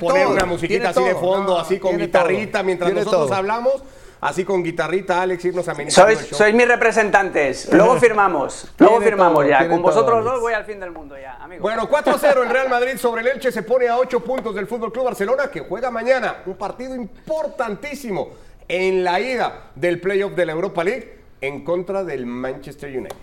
poner 0.00 0.26
una 0.26 0.46
musiquita 0.46 0.90
así 0.90 1.02
de 1.02 1.14
fondo, 1.14 1.58
así 1.58 1.78
con 1.78 1.98
guitarrita, 1.98 2.62
mientras 2.62 2.92
nosotros 2.92 3.30
hablamos. 3.30 3.82
Así 4.20 4.44
con 4.44 4.62
guitarrita, 4.62 5.22
Alex, 5.22 5.46
irnos 5.46 5.66
a 5.66 5.74
Sois, 5.88 6.18
sois 6.18 6.54
mis 6.54 6.68
representantes. 6.68 7.72
Luego 7.72 7.98
firmamos. 7.98 8.70
Luego 8.76 9.00
firmamos 9.00 9.46
ya. 9.48 9.66
Con 9.66 9.80
vosotros 9.80 10.22
dos 10.22 10.40
voy 10.40 10.52
al 10.52 10.66
fin 10.66 10.78
del 10.78 10.90
mundo 10.90 11.16
ya, 11.18 11.36
amigos. 11.36 11.62
Bueno, 11.62 11.88
4-0 11.88 12.42
el 12.42 12.50
Real 12.50 12.68
Madrid 12.68 12.98
sobre 12.98 13.22
el 13.22 13.28
Elche 13.28 13.50
se 13.50 13.62
pone 13.62 13.88
a 13.88 13.96
8 13.96 14.20
puntos 14.20 14.54
del 14.54 14.66
Fútbol 14.66 14.92
Club 14.92 15.06
Barcelona 15.06 15.50
que 15.50 15.60
juega 15.60 15.90
mañana 15.90 16.42
un 16.44 16.54
partido 16.54 16.94
importantísimo 16.94 18.28
en 18.68 19.02
la 19.02 19.18
ida 19.20 19.70
del 19.74 20.00
playoff 20.00 20.32
de 20.32 20.44
la 20.44 20.52
Europa 20.52 20.84
League 20.84 21.20
en 21.40 21.64
contra 21.64 22.04
del 22.04 22.26
Manchester 22.26 22.90
United. 22.94 23.16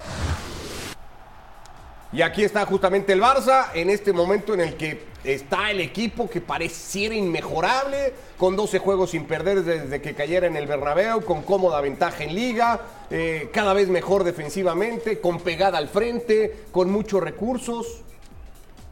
Y 2.13 2.21
aquí 2.21 2.43
está 2.43 2.65
justamente 2.65 3.11
el 3.11 3.21
Barça, 3.21 3.67
en 3.73 3.89
este 3.89 4.13
momento 4.13 4.53
en 4.53 4.61
el 4.61 4.77
que 4.77 5.07
está 5.25 5.71
el 5.71 5.81
equipo 5.81 6.29
que 6.29 6.39
pareciera 6.39 7.13
inmejorable, 7.13 8.13
con 8.37 8.55
12 8.55 8.79
juegos 8.79 9.11
sin 9.11 9.25
perder 9.25 9.63
desde 9.63 10.01
que 10.01 10.15
cayera 10.15 10.47
en 10.47 10.55
el 10.55 10.67
Bernabéu, 10.67 11.25
con 11.25 11.41
cómoda 11.41 11.81
ventaja 11.81 12.23
en 12.23 12.33
liga, 12.33 12.81
eh, 13.09 13.49
cada 13.51 13.73
vez 13.73 13.89
mejor 13.89 14.23
defensivamente, 14.23 15.19
con 15.19 15.41
pegada 15.41 15.77
al 15.77 15.89
frente, 15.89 16.63
con 16.71 16.89
muchos 16.89 17.21
recursos. 17.21 18.01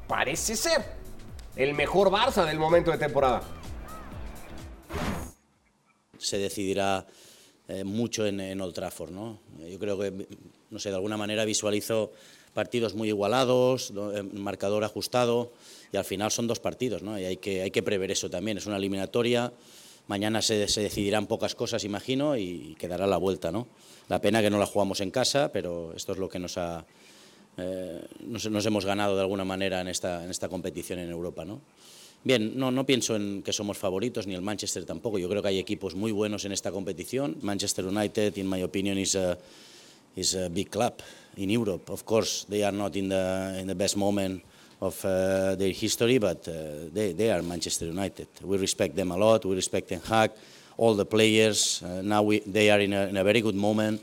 Parece 0.07 0.57
ser 0.57 0.83
el 1.55 1.73
mejor 1.73 2.09
Barça 2.09 2.45
del 2.45 2.59
momento 2.59 2.91
de 2.91 2.97
temporada. 2.97 3.43
Se 6.17 6.37
decidirá 6.37 7.07
eh, 7.69 7.85
mucho 7.85 8.25
en, 8.25 8.41
en 8.41 8.59
Old 8.59 8.73
Trafford, 8.73 9.11
¿no? 9.11 9.39
Yo 9.57 9.79
creo 9.79 9.97
que, 9.97 10.27
no 10.69 10.79
sé, 10.79 10.89
de 10.89 10.95
alguna 10.95 11.15
manera 11.15 11.45
visualizo 11.45 12.11
partidos 12.55 12.95
muy 12.95 13.09
igualados, 13.09 13.91
eh, 14.15 14.23
marcador 14.23 14.85
ajustado 14.85 15.51
y 15.91 15.97
al 15.97 16.05
final 16.05 16.31
son 16.31 16.47
dos 16.47 16.61
partidos, 16.61 17.03
¿no? 17.03 17.19
Y 17.19 17.25
hay 17.25 17.37
que, 17.37 17.61
hay 17.61 17.69
que 17.69 17.83
prever 17.83 18.09
eso 18.11 18.29
también, 18.29 18.57
es 18.57 18.65
una 18.65 18.77
eliminatoria, 18.77 19.51
mañana 20.07 20.41
se, 20.41 20.67
se 20.69 20.81
decidirán 20.81 21.27
pocas 21.27 21.53
cosas, 21.53 21.83
imagino, 21.83 22.37
y 22.37 22.75
quedará 22.79 23.07
la 23.07 23.17
vuelta, 23.17 23.51
¿no? 23.51 23.67
La 24.07 24.21
pena 24.21 24.41
que 24.41 24.49
no 24.49 24.57
la 24.57 24.65
jugamos 24.65 25.01
en 25.01 25.11
casa, 25.11 25.51
pero 25.51 25.93
esto 25.95 26.13
es 26.13 26.17
lo 26.17 26.29
que 26.29 26.39
nos 26.39 26.57
ha... 26.57 26.85
Eh, 27.57 28.01
nos, 28.21 28.65
hemos 28.65 28.85
ganado 28.85 29.15
de 29.15 29.21
alguna 29.21 29.43
manera 29.43 29.81
en 29.81 29.89
esta, 29.89 30.23
en 30.23 30.31
esta 30.31 30.47
competición 30.47 30.99
en 30.99 31.09
Europa, 31.09 31.43
¿no? 31.43 31.59
Bien, 32.23 32.57
no, 32.57 32.71
no 32.71 32.85
pienso 32.85 33.17
en 33.17 33.43
que 33.43 33.51
somos 33.53 33.77
favoritos, 33.77 34.27
ni 34.27 34.33
el 34.33 34.41
Manchester 34.41 34.85
tampoco. 34.85 35.19
Yo 35.19 35.29
creo 35.29 35.41
que 35.41 35.49
hay 35.49 35.59
equipos 35.59 35.93
muy 35.93 36.11
buenos 36.11 36.45
en 36.45 36.53
esta 36.53 36.71
competición. 36.71 37.37
Manchester 37.41 37.85
United, 37.85 38.37
in 38.37 38.49
my 38.49 38.63
opinion, 38.63 38.97
is 38.97 39.15
is 40.15 40.35
a 40.35 40.49
big 40.49 40.71
club. 40.71 41.01
in 41.37 41.49
Europe. 41.49 41.89
Of 41.89 42.05
course, 42.05 42.45
they 42.47 42.63
are 42.63 42.71
not 42.71 42.95
in 42.95 43.09
the 43.09 43.57
in 43.59 43.67
the 43.67 43.75
best 43.75 43.97
moment 43.97 44.43
of 44.81 45.03
uh, 45.05 45.55
their 45.55 45.71
history, 45.71 46.17
but 46.17 46.47
uh, 46.47 46.89
they 46.93 47.13
they 47.13 47.31
are 47.31 47.41
Manchester 47.41 47.85
United. 47.85 48.27
We 48.41 48.57
respect 48.57 48.95
them 48.95 49.11
a 49.11 49.17
lot. 49.17 49.45
We 49.45 49.55
respect 49.55 49.89
Ten 49.89 50.01
Hag, 50.01 50.31
all 50.77 50.95
the 50.95 51.05
players. 51.05 51.81
Uh, 51.83 52.01
now 52.01 52.23
we, 52.23 52.39
they 52.39 52.69
are 52.69 52.79
in 52.79 52.93
a, 52.93 53.07
in 53.07 53.17
a 53.17 53.23
very 53.23 53.41
good 53.41 53.55
moment. 53.55 54.01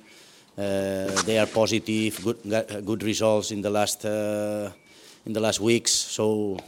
Uh, 0.56 1.08
they 1.24 1.38
are 1.38 1.46
positive, 1.46 2.20
good 2.22 2.38
good 2.84 3.02
results 3.02 3.50
in 3.50 3.62
the 3.62 3.70
last 3.70 4.04
uh, 4.04 4.70
in 5.24 5.32
the 5.32 5.40
last 5.40 5.60
weeks. 5.60 5.92
So 5.92 6.58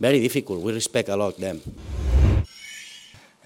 very 0.00 0.20
difficult. 0.20 0.62
We 0.62 0.72
respect 0.72 1.08
a 1.08 1.16
lot 1.16 1.36
them. 1.38 1.60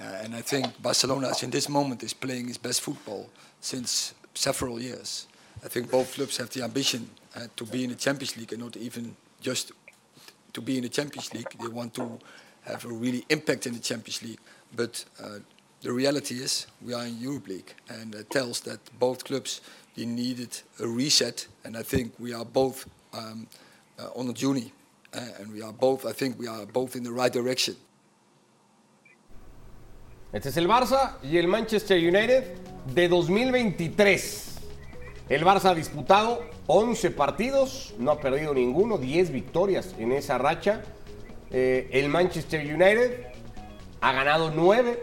Uh, 0.00 0.24
and 0.24 0.34
I 0.34 0.40
think 0.40 0.80
Barcelona, 0.80 1.32
in 1.42 1.50
this 1.50 1.68
moment, 1.68 2.02
is 2.02 2.14
playing 2.14 2.48
its 2.48 2.58
best 2.58 2.80
football 2.80 3.28
since 3.60 4.14
several 4.34 4.80
years. 4.80 5.26
I 5.64 5.68
think 5.68 5.90
both 5.90 6.14
clubs 6.14 6.36
have 6.38 6.50
the 6.50 6.62
ambition 6.62 7.10
uh, 7.36 7.46
to 7.56 7.64
be 7.64 7.84
in 7.84 7.90
the 7.90 7.96
Champions 7.96 8.36
League 8.36 8.52
and 8.52 8.62
not 8.62 8.76
even 8.76 9.14
just 9.40 9.72
to 10.52 10.60
be 10.60 10.76
in 10.76 10.82
the 10.82 10.88
Champions 10.88 11.32
League. 11.34 11.48
They 11.60 11.68
want 11.68 11.94
to 11.94 12.18
have 12.62 12.84
a 12.84 12.88
really 12.88 13.24
impact 13.28 13.66
in 13.66 13.74
the 13.74 13.80
Champions 13.80 14.22
League. 14.22 14.38
But 14.74 15.04
uh, 15.22 15.38
the 15.82 15.92
reality 15.92 16.36
is 16.36 16.66
we 16.82 16.94
are 16.94 17.04
in 17.06 17.18
Europe 17.18 17.48
League, 17.48 17.74
and 17.88 18.14
it 18.14 18.30
tells 18.30 18.60
that 18.60 18.78
both 18.98 19.24
clubs 19.24 19.60
they 19.96 20.06
needed 20.06 20.58
a 20.78 20.86
reset. 20.86 21.46
And 21.64 21.76
I 21.76 21.82
think 21.82 22.12
we 22.18 22.32
are 22.32 22.44
both 22.44 22.88
um, 23.12 23.46
uh, 23.98 24.08
on 24.14 24.28
a 24.28 24.32
journey, 24.32 24.72
uh, 25.14 25.20
and 25.38 25.52
we 25.52 25.62
are 25.62 25.72
both. 25.72 26.06
I 26.06 26.12
think 26.12 26.38
we 26.38 26.48
are 26.48 26.66
both 26.66 26.96
in 26.96 27.02
the 27.02 27.12
right 27.12 27.32
direction. 27.32 27.76
Este 30.32 30.46
es 30.46 30.56
el 30.56 30.68
Barça 30.68 31.18
y 31.24 31.38
el 31.38 31.48
Manchester 31.48 31.98
United 31.98 32.56
de 32.94 33.08
2023. 33.08 34.49
El 35.30 35.44
Barça 35.44 35.66
ha 35.66 35.74
disputado 35.76 36.40
11 36.66 37.12
partidos, 37.12 37.94
no 37.98 38.10
ha 38.10 38.18
perdido 38.18 38.52
ninguno, 38.52 38.98
10 38.98 39.30
victorias 39.30 39.94
en 39.96 40.10
esa 40.10 40.38
racha. 40.38 40.82
Eh, 41.52 41.88
el 41.92 42.08
Manchester 42.08 42.60
United 42.66 43.28
ha 44.00 44.12
ganado 44.12 44.50
9, 44.50 45.00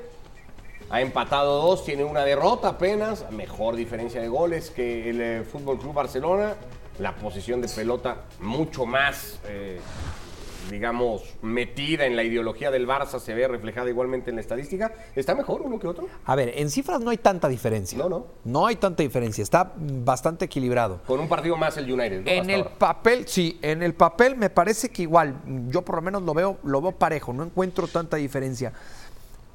ha 0.89 0.99
empatado 0.99 1.61
2, 1.61 1.85
tiene 1.85 2.03
una 2.03 2.25
derrota 2.25 2.67
apenas, 2.67 3.31
mejor 3.31 3.77
diferencia 3.77 4.19
de 4.19 4.27
goles 4.27 4.69
que 4.69 5.09
el 5.09 5.21
eh, 5.21 5.43
Fútbol 5.49 5.79
Club 5.79 5.93
Barcelona. 5.93 6.55
La 6.99 7.15
posición 7.15 7.61
de 7.61 7.69
pelota 7.69 8.23
mucho 8.41 8.85
más 8.85 9.39
eh, 9.47 9.79
digamos, 10.69 11.23
metida 11.41 12.05
en 12.05 12.15
la 12.15 12.23
ideología 12.23 12.71
del 12.71 12.87
Barça 12.87 13.19
se 13.19 13.33
ve 13.33 13.47
reflejada 13.47 13.89
igualmente 13.89 14.29
en 14.29 14.35
la 14.35 14.41
estadística. 14.41 14.93
¿Está 15.15 15.35
mejor 15.35 15.61
uno 15.61 15.79
que 15.79 15.87
otro? 15.87 16.07
A 16.25 16.35
ver, 16.35 16.53
en 16.55 16.69
cifras 16.69 16.99
no 17.01 17.09
hay 17.09 17.17
tanta 17.17 17.47
diferencia. 17.47 17.97
No, 17.97 18.09
no. 18.09 18.27
No 18.43 18.65
hay 18.67 18.75
tanta 18.75 19.03
diferencia. 19.03 19.41
Está 19.41 19.73
bastante 19.75 20.45
equilibrado. 20.45 21.01
Con 21.07 21.19
un 21.19 21.27
partido 21.27 21.57
más 21.57 21.77
el 21.77 21.91
United. 21.91 22.21
¿no? 22.21 22.29
En 22.31 22.41
Hasta 22.41 22.53
el 22.53 22.61
ahora. 22.61 22.75
papel, 22.77 23.27
sí, 23.27 23.59
en 23.61 23.83
el 23.83 23.93
papel 23.93 24.35
me 24.35 24.49
parece 24.49 24.89
que 24.89 25.03
igual, 25.03 25.35
yo 25.69 25.81
por 25.83 25.95
lo 25.95 26.01
menos 26.01 26.23
lo 26.23 26.33
veo, 26.33 26.57
lo 26.63 26.81
veo 26.81 26.91
parejo, 26.91 27.33
no 27.33 27.43
encuentro 27.43 27.87
tanta 27.87 28.17
diferencia. 28.17 28.73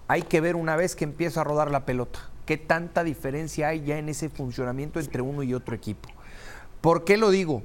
Hay 0.08 0.22
que 0.22 0.40
ver 0.40 0.56
una 0.56 0.76
vez 0.76 0.96
que 0.96 1.04
empieza 1.04 1.40
a 1.40 1.44
rodar 1.44 1.70
la 1.70 1.86
pelota, 1.86 2.28
qué 2.44 2.56
tanta 2.56 3.04
diferencia 3.04 3.68
hay 3.68 3.82
ya 3.82 3.98
en 3.98 4.08
ese 4.08 4.28
funcionamiento 4.28 5.00
entre 5.00 5.22
uno 5.22 5.42
y 5.42 5.54
otro 5.54 5.74
equipo. 5.74 6.08
¿Por 6.80 7.04
qué 7.04 7.16
lo 7.16 7.30
digo? 7.30 7.62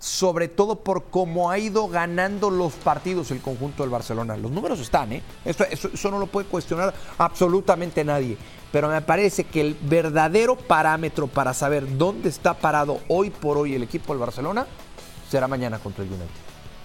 Sobre 0.00 0.48
todo 0.48 0.76
por 0.76 1.04
cómo 1.04 1.50
ha 1.50 1.58
ido 1.58 1.88
ganando 1.88 2.50
los 2.50 2.74
partidos 2.74 3.30
el 3.30 3.40
conjunto 3.40 3.82
del 3.82 3.90
Barcelona. 3.90 4.36
Los 4.36 4.50
números 4.50 4.78
están, 4.80 5.12
¿eh? 5.12 5.22
Eso, 5.44 5.64
eso, 5.64 6.10
no 6.10 6.18
lo 6.18 6.26
puede 6.26 6.46
cuestionar 6.46 6.94
absolutamente 7.18 8.04
nadie. 8.04 8.36
Pero 8.70 8.88
me 8.88 9.00
parece 9.00 9.44
que 9.44 9.60
el 9.60 9.76
verdadero 9.80 10.56
parámetro 10.56 11.26
para 11.26 11.54
saber 11.54 11.96
dónde 11.96 12.28
está 12.28 12.54
parado 12.54 13.00
hoy 13.08 13.30
por 13.30 13.56
hoy 13.56 13.74
el 13.74 13.82
equipo 13.82 14.12
del 14.12 14.20
Barcelona 14.20 14.66
será 15.28 15.48
mañana 15.48 15.78
contra 15.78 16.04
el 16.04 16.10
United. 16.10 16.28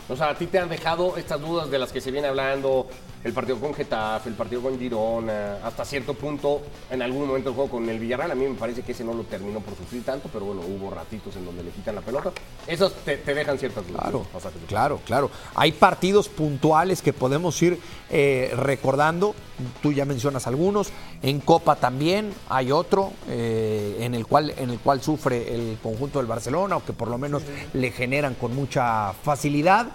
O 0.10 0.16
sea, 0.16 0.30
a 0.30 0.36
ti 0.36 0.48
te 0.48 0.60
han 0.60 0.70
dejado 0.70 1.18
estas 1.18 1.40
dudas 1.40 1.70
de 1.70 1.80
las 1.80 1.92
que 1.92 2.02
se 2.02 2.12
viene 2.12 2.28
hablando, 2.28 2.88
el 3.24 3.34
partido 3.34 3.60
con 3.60 3.74
Getafe, 3.74 4.30
el 4.30 4.36
partido 4.36 4.62
con 4.62 4.78
Girona, 4.78 5.58
hasta 5.64 5.86
cierto 5.86 6.14
punto, 6.14 6.62
en 6.90 7.02
algún 7.02 7.28
momento 7.28 7.50
el 7.50 7.56
juego 7.56 7.72
con 7.72 7.90
el 7.90 8.00
Villarreal, 8.00 8.32
a 8.32 8.36
mí 8.36 8.46
me 8.46 8.56
parece 8.56 8.82
que 8.82 8.92
ese 8.92 9.04
no 9.04 9.14
lo 9.14 9.24
terminó 9.24 9.62
por 9.62 9.76
sufrir 9.78 10.04
tanto, 10.04 10.30
pero 10.32 10.46
bueno, 10.46 10.62
hubo 10.62 10.92
ratitos 10.92 11.36
en 11.36 11.46
donde 11.46 11.64
le 11.64 11.72
quitan 11.72 11.96
la 11.96 12.02
pelota. 12.02 12.32
Esos 12.68 12.94
te, 13.06 13.18
te 13.18 13.34
dejan 13.34 13.58
ciertas 13.58 13.88
dudas. 13.88 14.02
Claro, 14.02 14.26
claro, 14.68 15.00
claro. 15.06 15.32
Hay 15.56 15.72
partidos 15.72 16.28
puntuales 16.28 17.02
que 17.02 17.14
podemos 17.14 17.62
ir 17.62 17.80
eh, 18.10 18.52
recordando, 18.56 19.36
tú 19.82 19.94
ya 19.94 20.06
mencionas 20.06 20.48
algunos, 20.48 20.90
en 21.22 21.40
Copa 21.40 21.78
también 21.78 22.34
hay 22.50 22.72
otro 22.72 23.14
eh, 23.30 23.98
en, 24.02 24.16
el 24.16 24.28
cual, 24.28 24.54
en 24.58 24.70
el 24.70 24.80
cual 24.80 25.02
sufre 25.02 25.56
el 25.56 25.78
conjunto 25.82 26.20
del 26.20 26.28
Barcelona, 26.28 26.78
o 26.78 26.86
que 26.86 26.94
por 26.94 27.08
lo 27.08 27.18
menos 27.18 27.44
le 27.74 27.92
generan 27.92 28.34
con 28.36 28.54
mucha 28.54 29.14
facilidad 29.14 29.88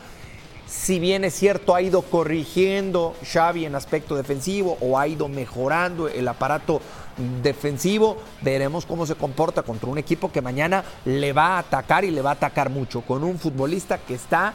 si 0.69 0.99
bien 0.99 1.25
es 1.25 1.35
cierto 1.35 1.75
ha 1.75 1.81
ido 1.81 2.03
corrigiendo 2.03 3.15
Xavi 3.25 3.65
en 3.65 3.75
aspecto 3.75 4.17
defensivo 4.17 4.77
o 4.81 4.99
ha 4.99 5.09
ido 5.09 5.29
mejorando 5.29 6.09
el 6.09 6.29
aparato 6.29 6.83
defensivo, 7.43 8.19
veremos 8.43 8.85
cómo 8.85 9.07
se 9.07 9.15
comporta 9.15 9.63
contra 9.63 9.89
un 9.89 9.99
equipo 9.99 10.31
que 10.31 10.43
mañana 10.43 10.85
le 11.05 11.33
va 11.33 11.57
a 11.57 11.59
atacar 11.61 12.05
y 12.05 12.11
le 12.11 12.23
va 12.23 12.31
a 12.31 12.35
atacar 12.35 12.69
mucho, 12.71 13.01
con 13.01 13.25
un 13.25 13.39
futbolista 13.39 13.99
que 13.99 14.15
está 14.15 14.55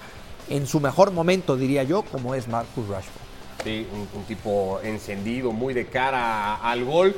en 0.49 0.67
su 0.67 0.79
mejor 0.79 1.11
momento, 1.11 1.57
diría 1.57 1.83
yo, 1.83 2.03
como 2.03 2.35
es 2.35 2.47
Marcus 2.47 2.87
Rashford. 2.87 3.23
Sí, 3.63 3.87
un, 4.13 4.23
tipo 4.25 4.79
encendido, 4.83 5.51
muy 5.51 5.73
de 5.73 5.87
cara 5.87 6.55
al 6.55 6.83
gol. 6.83 7.15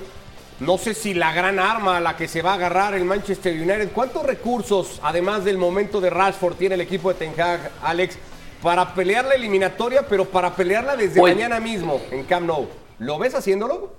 No 0.59 0.77
sé 0.77 0.93
si 0.93 1.13
la 1.13 1.33
gran 1.33 1.59
arma 1.59 1.97
a 1.97 1.99
la 1.99 2.15
que 2.15 2.27
se 2.27 2.41
va 2.41 2.51
a 2.51 2.53
agarrar 2.53 2.93
el 2.93 3.03
Manchester 3.03 3.53
United. 3.53 3.91
¿Cuántos 3.91 4.23
recursos, 4.23 4.99
además 5.03 5.43
del 5.43 5.57
momento 5.57 5.99
de 5.99 6.11
Rashford, 6.11 6.55
tiene 6.55 6.75
el 6.75 6.81
equipo 6.81 7.09
de 7.09 7.15
Ten 7.15 7.33
Hag, 7.39 7.71
Alex? 7.81 8.17
Para 8.61 8.93
pelear 8.93 9.25
la 9.25 9.35
eliminatoria, 9.35 10.03
pero 10.07 10.25
para 10.25 10.55
pelearla 10.55 10.95
desde 10.95 11.21
mañana 11.21 11.59
mismo 11.59 12.01
en 12.11 12.23
Camp 12.23 12.47
Nou. 12.47 12.67
¿Lo 12.99 13.19
ves 13.19 13.35
haciéndolo? 13.35 13.93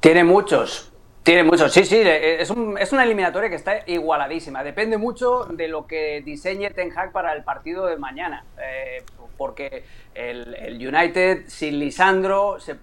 Tiene 0.00 0.24
muchos. 0.24 0.92
Tiene 1.22 1.44
muchos, 1.44 1.72
sí, 1.72 1.84
sí, 1.84 2.00
es, 2.02 2.50
un, 2.50 2.76
es, 2.76 2.92
una 2.92 3.04
eliminatoria 3.04 3.48
que 3.48 3.54
está 3.54 3.84
igualadísima. 3.86 4.64
Depende 4.64 4.98
mucho 4.98 5.44
de 5.44 5.68
lo 5.68 5.86
que 5.86 6.20
diseñe 6.20 6.70
Ten 6.70 6.90
Hag 6.96 7.12
para 7.12 7.32
el 7.32 7.44
partido 7.44 7.86
de 7.86 7.96
mañana. 7.96 8.44
Eh, 8.60 9.04
porque 9.36 9.84
el, 10.14 10.54
el, 10.56 10.86
United 10.86 11.44
sin 11.46 11.78
Lisandro 11.78 12.58
se 12.58 12.76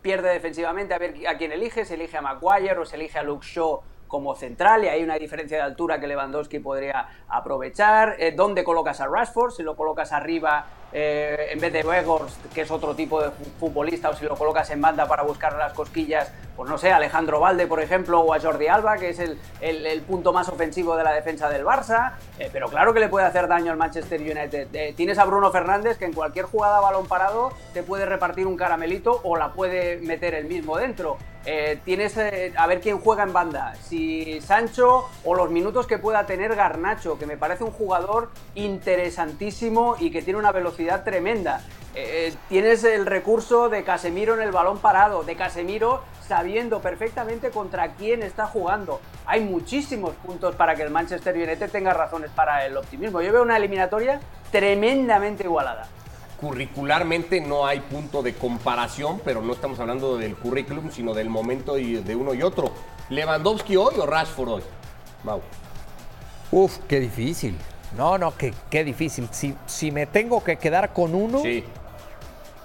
pierde 0.00 0.30
defensivamente 0.30 0.94
a 0.94 0.98
ver 0.98 1.14
a 1.28 1.36
quién 1.36 1.52
elige, 1.52 1.84
se 1.84 1.94
elige 1.94 2.16
a 2.16 2.22
Maguire 2.22 2.78
o 2.78 2.86
se 2.86 2.96
elige 2.96 3.18
a 3.18 3.22
Luke 3.22 3.46
Shaw 3.46 3.82
como 4.08 4.34
central 4.34 4.84
y 4.84 4.88
hay 4.88 5.02
una 5.02 5.16
diferencia 5.16 5.56
de 5.58 5.62
altura 5.62 6.00
que 6.00 6.06
Lewandowski 6.06 6.58
podría 6.58 7.08
aprovechar. 7.28 8.16
Eh, 8.18 8.32
¿Dónde 8.32 8.64
colocas 8.64 9.00
a 9.00 9.06
Rashford? 9.06 9.52
Si 9.52 9.62
lo 9.62 9.76
colocas 9.76 10.12
arriba 10.12 10.66
eh, 10.92 11.48
en 11.50 11.60
vez 11.60 11.72
de 11.72 11.82
Weghorst, 11.82 12.46
que 12.54 12.62
es 12.62 12.70
otro 12.70 12.94
tipo 12.94 13.20
de 13.20 13.30
futbolista, 13.58 14.10
o 14.10 14.14
si 14.14 14.24
lo 14.24 14.36
colocas 14.36 14.70
en 14.70 14.80
banda 14.80 15.06
para 15.06 15.24
buscar 15.24 15.54
las 15.56 15.72
cosquillas, 15.72 16.30
pues 16.56 16.70
no 16.70 16.78
sé, 16.78 16.92
Alejandro 16.92 17.40
Valde, 17.40 17.66
por 17.66 17.80
ejemplo, 17.80 18.20
o 18.20 18.32
a 18.32 18.40
Jordi 18.40 18.68
Alba, 18.68 18.96
que 18.96 19.10
es 19.10 19.18
el, 19.18 19.36
punto 20.06 20.32
más 20.32 20.48
ofensivo 20.48 20.96
de 20.96 21.04
la 21.04 21.12
defensa 21.12 21.50
del 21.50 21.64
Barça, 21.64 22.12
eh, 22.38 22.48
pero 22.52 22.68
claro 22.68 22.94
que 22.94 23.00
le 23.00 23.08
puede 23.08 23.26
hacer 23.26 23.48
daño 23.48 23.72
al 23.72 23.78
Manchester 23.78 24.20
United. 24.20 24.68
Eh, 24.72 24.94
tienes 24.96 25.18
a 25.18 25.24
Bruno 25.24 25.50
Fernández, 25.50 25.98
que 25.98 26.04
en 26.04 26.12
cualquier 26.12 26.46
jugada 26.46 26.80
balón 26.80 27.06
parado 27.06 27.50
te 27.74 27.82
puede 27.82 28.06
repartir 28.06 28.46
un 28.46 28.56
caramelito 28.56 29.20
o 29.24 29.36
la 29.36 29.52
puede 29.52 29.98
meter 29.98 30.34
él 30.34 30.46
mismo 30.46 30.78
dentro. 30.78 31.18
Tienes 31.84 32.18
a 32.18 32.66
ver 32.66 32.80
quién 32.80 32.98
juega 32.98 33.22
en 33.22 33.32
banda, 33.32 33.76
si 33.76 34.40
Sancho 34.40 35.08
o 35.24 35.32
los 35.32 35.48
minutos 35.48 35.86
que 35.86 35.96
pueda 35.96 36.26
tener 36.26 36.56
Garnacho, 36.56 37.20
que 37.20 37.26
me 37.26 37.36
parece 37.36 37.62
un 37.62 37.70
jugador 37.70 38.30
interesantísimo 38.56 39.94
y 40.00 40.10
que 40.10 40.22
tiene 40.22 40.40
una 40.40 40.50
velocidad 40.50 40.75
tremenda. 41.04 41.60
Eh, 41.94 42.34
tienes 42.48 42.84
el 42.84 43.06
recurso 43.06 43.68
de 43.68 43.82
Casemiro 43.82 44.34
en 44.34 44.42
el 44.42 44.52
balón 44.52 44.78
parado, 44.78 45.24
de 45.24 45.34
Casemiro 45.34 46.02
sabiendo 46.26 46.80
perfectamente 46.80 47.50
contra 47.50 47.92
quién 47.94 48.22
está 48.22 48.46
jugando. 48.46 49.00
Hay 49.24 49.40
muchísimos 49.40 50.14
puntos 50.16 50.54
para 50.56 50.74
que 50.74 50.82
el 50.82 50.90
Manchester 50.90 51.34
United 51.34 51.70
tenga 51.70 51.94
razones 51.94 52.30
para 52.30 52.66
el 52.66 52.76
optimismo. 52.76 53.22
Yo 53.22 53.32
veo 53.32 53.42
una 53.42 53.56
eliminatoria 53.56 54.20
tremendamente 54.50 55.44
igualada 55.44 55.88
curricularmente 56.40 57.40
no 57.40 57.66
hay 57.66 57.80
punto 57.80 58.22
de 58.22 58.34
comparación, 58.34 59.20
pero 59.24 59.42
no 59.42 59.54
estamos 59.54 59.80
hablando 59.80 60.18
del 60.18 60.36
currículum, 60.36 60.90
sino 60.90 61.14
del 61.14 61.30
momento 61.30 61.74
de 61.74 62.14
uno 62.14 62.34
y 62.34 62.42
otro. 62.42 62.72
¿Lewandowski 63.08 63.76
hoy 63.76 63.94
o 63.98 64.06
Rashford 64.06 64.48
hoy? 64.48 64.62
Mau. 65.24 65.40
Uf, 66.50 66.78
qué 66.88 67.00
difícil. 67.00 67.56
No, 67.96 68.18
no, 68.18 68.36
qué, 68.36 68.52
qué 68.70 68.84
difícil. 68.84 69.28
Si, 69.30 69.54
si 69.66 69.90
me 69.90 70.06
tengo 70.06 70.42
que 70.42 70.56
quedar 70.56 70.92
con 70.92 71.14
uno, 71.14 71.40
sí. 71.40 71.64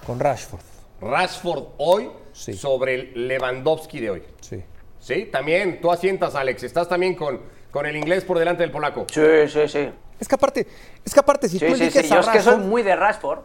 con 0.06 0.20
Rashford. 0.20 0.62
Rashford 1.02 1.64
hoy 1.78 2.10
sobre 2.34 2.96
el 2.96 3.28
Lewandowski 3.28 4.00
de 4.00 4.10
hoy. 4.10 4.24
Sí. 4.40 4.64
Sí, 5.00 5.26
también, 5.32 5.82
tú 5.82 5.92
asientas, 5.92 6.36
Alex. 6.36 6.64
Estás 6.64 6.88
también 6.88 7.16
con, 7.16 7.42
con 7.72 7.86
el 7.86 7.96
inglés 7.96 8.24
por 8.24 8.38
delante 8.38 8.62
del 8.64 8.72
polaco. 8.72 9.06
Sí, 9.12 9.48
sí, 9.48 9.68
sí. 9.68 9.90
Es 10.20 10.28
que 10.28 10.36
aparte, 10.36 10.68
es 11.04 11.14
que 11.14 11.20
aparte 11.20 11.50
si 11.50 11.58
tú 11.58 11.66
eliges 11.66 11.94
sí, 11.94 12.04
sí. 12.04 12.14
Yo 12.14 12.20
es 12.20 12.30
que 12.30 12.40
soy 12.42 12.60
muy 12.60 12.84
de 12.84 12.96
Rashford. 12.96 13.40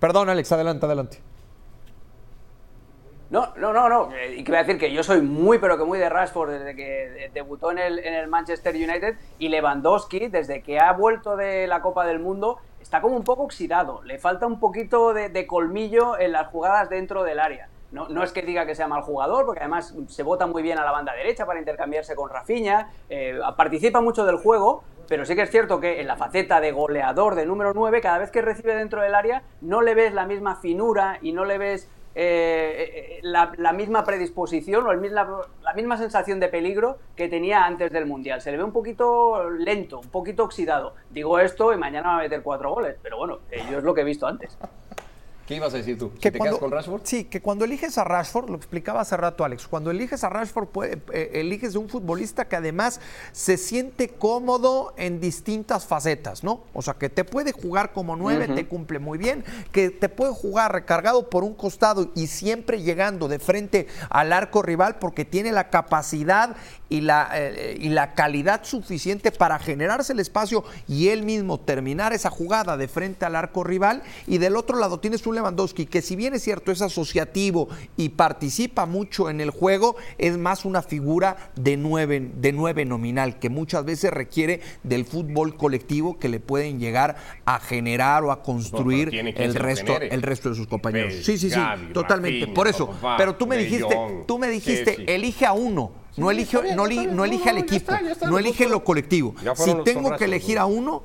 Perdón, 0.00 0.28
Alex, 0.28 0.50
adelante, 0.50 0.84
adelante. 0.86 1.20
No, 3.28 3.52
no, 3.56 3.72
no, 3.72 3.88
no. 3.88 4.10
Y 4.36 4.44
que 4.44 4.52
voy 4.52 4.58
a 4.58 4.62
decir 4.62 4.78
que 4.78 4.92
yo 4.92 5.02
soy 5.02 5.20
muy, 5.20 5.58
pero 5.58 5.76
que 5.76 5.84
muy 5.84 5.98
de 5.98 6.08
Rashford 6.08 6.50
desde 6.50 6.76
que 6.76 7.30
debutó 7.34 7.72
en 7.72 7.78
el, 7.78 7.98
en 7.98 8.14
el 8.14 8.28
Manchester 8.28 8.74
United 8.74 9.16
y 9.38 9.48
Lewandowski, 9.48 10.28
desde 10.28 10.62
que 10.62 10.78
ha 10.78 10.92
vuelto 10.92 11.36
de 11.36 11.66
la 11.66 11.82
Copa 11.82 12.06
del 12.06 12.20
Mundo, 12.20 12.58
está 12.86 13.00
como 13.00 13.16
un 13.16 13.24
poco 13.24 13.42
oxidado. 13.42 14.00
Le 14.04 14.18
falta 14.18 14.46
un 14.46 14.60
poquito 14.60 15.12
de, 15.12 15.46
colmillo 15.46 16.18
en 16.18 16.30
las 16.30 16.46
jugadas 16.48 16.88
dentro 16.88 17.24
del 17.24 17.40
área. 17.40 17.68
No, 17.90 18.08
no, 18.08 18.22
es 18.22 18.32
que 18.32 18.42
diga 18.42 18.66
que 18.66 18.74
sea 18.74 18.86
mal 18.88 19.02
jugador, 19.02 19.44
porque 19.44 19.60
además 19.60 19.94
se 20.08 20.22
vota 20.22 20.46
muy 20.46 20.62
bien 20.62 20.78
a 20.78 20.84
la 20.84 20.92
banda 20.92 21.12
derecha 21.12 21.46
para 21.46 21.58
intercambiarse 21.58 22.14
con 22.14 22.30
Rafinha, 22.30 22.90
eh, 23.08 23.38
participa 23.56 24.00
mucho 24.00 24.24
del 24.24 24.36
juego, 24.36 24.82
pero 25.08 25.24
sí 25.24 25.34
que 25.34 25.42
es 25.42 25.50
cierto 25.50 25.80
que 25.80 26.00
en 26.00 26.06
la 26.06 26.16
faceta 26.16 26.60
de 26.60 26.72
goleador 26.72 27.36
de 27.36 27.46
número 27.46 27.72
9, 27.74 28.00
cada 28.00 28.18
vez 28.18 28.30
que 28.30 28.42
recibe 28.42 28.74
dentro 28.74 29.02
del 29.02 29.14
área, 29.14 29.42
no 29.60 29.82
le 29.82 29.94
ves 29.94 30.12
la 30.14 30.26
misma 30.26 30.56
finura 30.56 31.18
y 31.22 31.32
no 31.32 31.44
le 31.44 31.58
ves 31.58 31.88
eh, 32.18 33.18
eh, 33.18 33.20
la, 33.22 33.72
misma 33.74 34.02
predisposición 34.02 34.86
o 34.86 34.94
la, 34.94 35.74
misma 35.74 35.98
sensación 35.98 36.40
de 36.40 36.48
peligro 36.48 36.96
que 37.14 37.28
tenía 37.28 37.66
antes 37.66 37.92
del 37.92 38.06
Mundial. 38.06 38.40
Se 38.40 38.50
le 38.50 38.56
ve 38.56 38.64
un 38.64 38.72
poquito 38.72 39.50
lento, 39.50 40.00
un 40.00 40.08
poquito 40.08 40.42
oxidado. 40.44 40.94
Digo 41.10 41.38
esto 41.38 41.74
y 41.74 41.76
mañana 41.76 42.08
va 42.08 42.16
a 42.16 42.22
meter 42.22 42.42
cuatro 42.42 42.72
goles, 42.72 42.96
pero 43.02 43.18
bueno, 43.18 43.40
yo 43.70 43.78
es 43.78 43.84
lo 43.84 43.92
que 43.92 44.00
he 44.00 44.04
visto 44.04 44.26
antes. 44.26 44.56
¿Qué 45.46 45.54
ibas 45.54 45.72
a 45.74 45.76
decir 45.76 45.96
tú? 45.96 46.12
¿Que 46.20 46.32
te 46.32 46.40
quedas 46.40 46.58
con 46.58 46.72
Rashford? 46.72 47.02
Sí, 47.04 47.24
que 47.24 47.40
cuando 47.40 47.64
eliges 47.64 47.96
a 47.98 48.04
Rashford, 48.04 48.50
lo 48.50 48.56
explicaba 48.56 49.00
hace 49.00 49.16
rato 49.16 49.44
Alex, 49.44 49.68
cuando 49.68 49.92
eliges 49.92 50.24
a 50.24 50.28
Rashford, 50.28 50.68
eh, 51.12 51.30
eliges 51.34 51.76
un 51.76 51.88
futbolista 51.88 52.48
que 52.48 52.56
además 52.56 53.00
se 53.30 53.56
siente 53.56 54.08
cómodo 54.08 54.92
en 54.96 55.20
distintas 55.20 55.86
facetas, 55.86 56.42
¿no? 56.42 56.62
O 56.74 56.82
sea, 56.82 56.94
que 56.94 57.08
te 57.08 57.24
puede 57.24 57.52
jugar 57.52 57.92
como 57.92 58.16
nueve, 58.16 58.48
te 58.48 58.66
cumple 58.66 58.98
muy 58.98 59.18
bien, 59.18 59.44
que 59.70 59.90
te 59.90 60.08
puede 60.08 60.32
jugar 60.32 60.72
recargado 60.72 61.30
por 61.30 61.44
un 61.44 61.54
costado 61.54 62.10
y 62.16 62.26
siempre 62.26 62.82
llegando 62.82 63.28
de 63.28 63.38
frente 63.38 63.86
al 64.10 64.32
arco 64.32 64.62
rival 64.62 64.96
porque 64.98 65.24
tiene 65.24 65.52
la 65.52 65.70
capacidad 65.70 66.56
y 66.88 67.00
la, 67.00 67.30
eh, 67.34 67.78
y 67.80 67.88
la 67.88 68.14
calidad 68.14 68.64
suficiente 68.64 69.32
para 69.32 69.58
generarse 69.58 70.12
el 70.12 70.20
espacio 70.20 70.64
y 70.88 71.08
él 71.08 71.22
mismo 71.22 71.58
terminar 71.58 72.12
esa 72.12 72.30
jugada 72.30 72.76
de 72.76 72.88
frente 72.88 73.24
al 73.24 73.36
arco 73.36 73.64
rival. 73.64 74.02
Y 74.26 74.38
del 74.38 74.56
otro 74.56 74.78
lado 74.78 75.00
tienes 75.00 75.26
un 75.26 75.34
Lewandowski 75.34 75.86
que 75.86 76.02
si 76.02 76.16
bien 76.16 76.34
es 76.34 76.42
cierto 76.42 76.72
es 76.72 76.82
asociativo 76.82 77.68
y 77.96 78.10
participa 78.10 78.86
mucho 78.86 79.30
en 79.30 79.40
el 79.40 79.50
juego, 79.50 79.96
es 80.18 80.38
más 80.38 80.64
una 80.64 80.82
figura 80.82 81.50
de 81.56 81.76
nueve, 81.76 82.30
de 82.34 82.52
nueve 82.52 82.84
nominal 82.84 83.38
que 83.38 83.50
muchas 83.50 83.84
veces 83.84 84.12
requiere 84.12 84.60
del 84.82 85.04
fútbol 85.04 85.56
colectivo 85.56 86.18
que 86.18 86.28
le 86.28 86.40
pueden 86.40 86.78
llegar 86.78 87.16
a 87.44 87.58
generar 87.58 88.24
o 88.24 88.30
a 88.30 88.42
construir 88.42 89.14
el, 89.14 89.54
resto, 89.54 90.00
el 90.00 90.22
resto 90.22 90.50
de 90.50 90.54
sus 90.54 90.66
compañeros. 90.66 91.14
sí, 91.22 91.38
sí, 91.38 91.50
sí, 91.50 91.60
totalmente. 91.92 92.46
Por 92.48 92.68
eso, 92.68 92.90
pero 93.18 93.34
tú 93.34 93.46
me 93.46 93.56
dijiste, 93.56 93.96
tú 94.26 94.38
me 94.38 94.48
dijiste, 94.48 95.14
elige 95.14 95.46
a 95.46 95.52
uno 95.52 96.05
no 96.16 96.30
elige, 96.30 96.74
no, 96.74 96.86
no 96.86 97.24
elige 97.24 97.50
al 97.50 97.58
equipo, 97.58 97.92
no 98.28 98.38
elige 98.38 98.68
lo 98.68 98.84
colectivo. 98.84 99.34
Si 99.54 99.74
tengo 99.84 100.16
que 100.16 100.24
elegir 100.24 100.58
a 100.58 100.66
uno, 100.66 101.02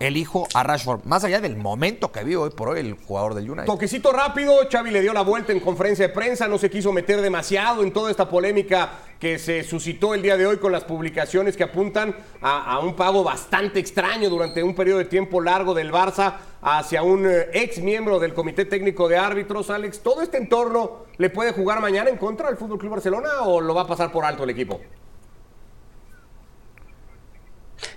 elijo 0.00 0.46
a 0.54 0.62
Rashford, 0.62 1.04
más 1.04 1.24
allá 1.24 1.40
del 1.40 1.56
momento 1.56 2.10
que 2.10 2.24
vive 2.24 2.36
hoy 2.36 2.50
por 2.50 2.68
hoy 2.68 2.80
el 2.80 2.94
jugador 2.94 3.34
del 3.34 3.50
United. 3.50 3.66
Toquecito 3.66 4.12
rápido, 4.12 4.54
Xavi 4.70 4.90
le 4.90 5.00
dio 5.00 5.12
la 5.12 5.22
vuelta 5.22 5.52
en 5.52 5.60
conferencia 5.60 6.08
de 6.08 6.14
prensa, 6.14 6.48
no 6.48 6.58
se 6.58 6.70
quiso 6.70 6.92
meter 6.92 7.20
demasiado 7.20 7.82
en 7.82 7.92
toda 7.92 8.10
esta 8.10 8.28
polémica 8.28 8.92
que 9.18 9.38
se 9.38 9.62
suscitó 9.62 10.14
el 10.14 10.22
día 10.22 10.36
de 10.36 10.46
hoy 10.46 10.58
con 10.58 10.72
las 10.72 10.84
publicaciones 10.84 11.56
que 11.56 11.62
apuntan 11.62 12.14
a, 12.42 12.78
un 12.80 12.94
pago 12.94 13.24
bastante 13.24 13.80
extraño 13.80 14.28
durante 14.28 14.62
un 14.62 14.74
periodo 14.74 14.98
de 14.98 15.06
tiempo 15.06 15.40
largo 15.40 15.72
del 15.72 15.92
Barça 15.92 16.34
hacia 16.60 17.02
un 17.02 17.26
eh, 17.26 17.48
ex 17.52 17.78
miembro 17.78 18.18
del 18.18 18.34
Comité 18.34 18.64
Técnico 18.64 19.08
de 19.08 19.16
Árbitros, 19.16 19.70
Alex. 19.70 20.00
¿Todo 20.00 20.22
este 20.22 20.36
entorno 20.36 21.06
le 21.16 21.30
puede 21.30 21.52
jugar 21.52 21.80
mañana 21.80 22.10
en 22.10 22.16
contra 22.16 22.48
del 22.48 22.56
Fútbol 22.56 22.78
Club 22.78 22.92
Barcelona 22.92 23.42
o 23.42 23.60
lo 23.60 23.74
va 23.74 23.82
a 23.82 23.86
pasar 23.86 24.12
por 24.12 24.24
alto 24.24 24.44
el 24.44 24.50
equipo? 24.50 24.80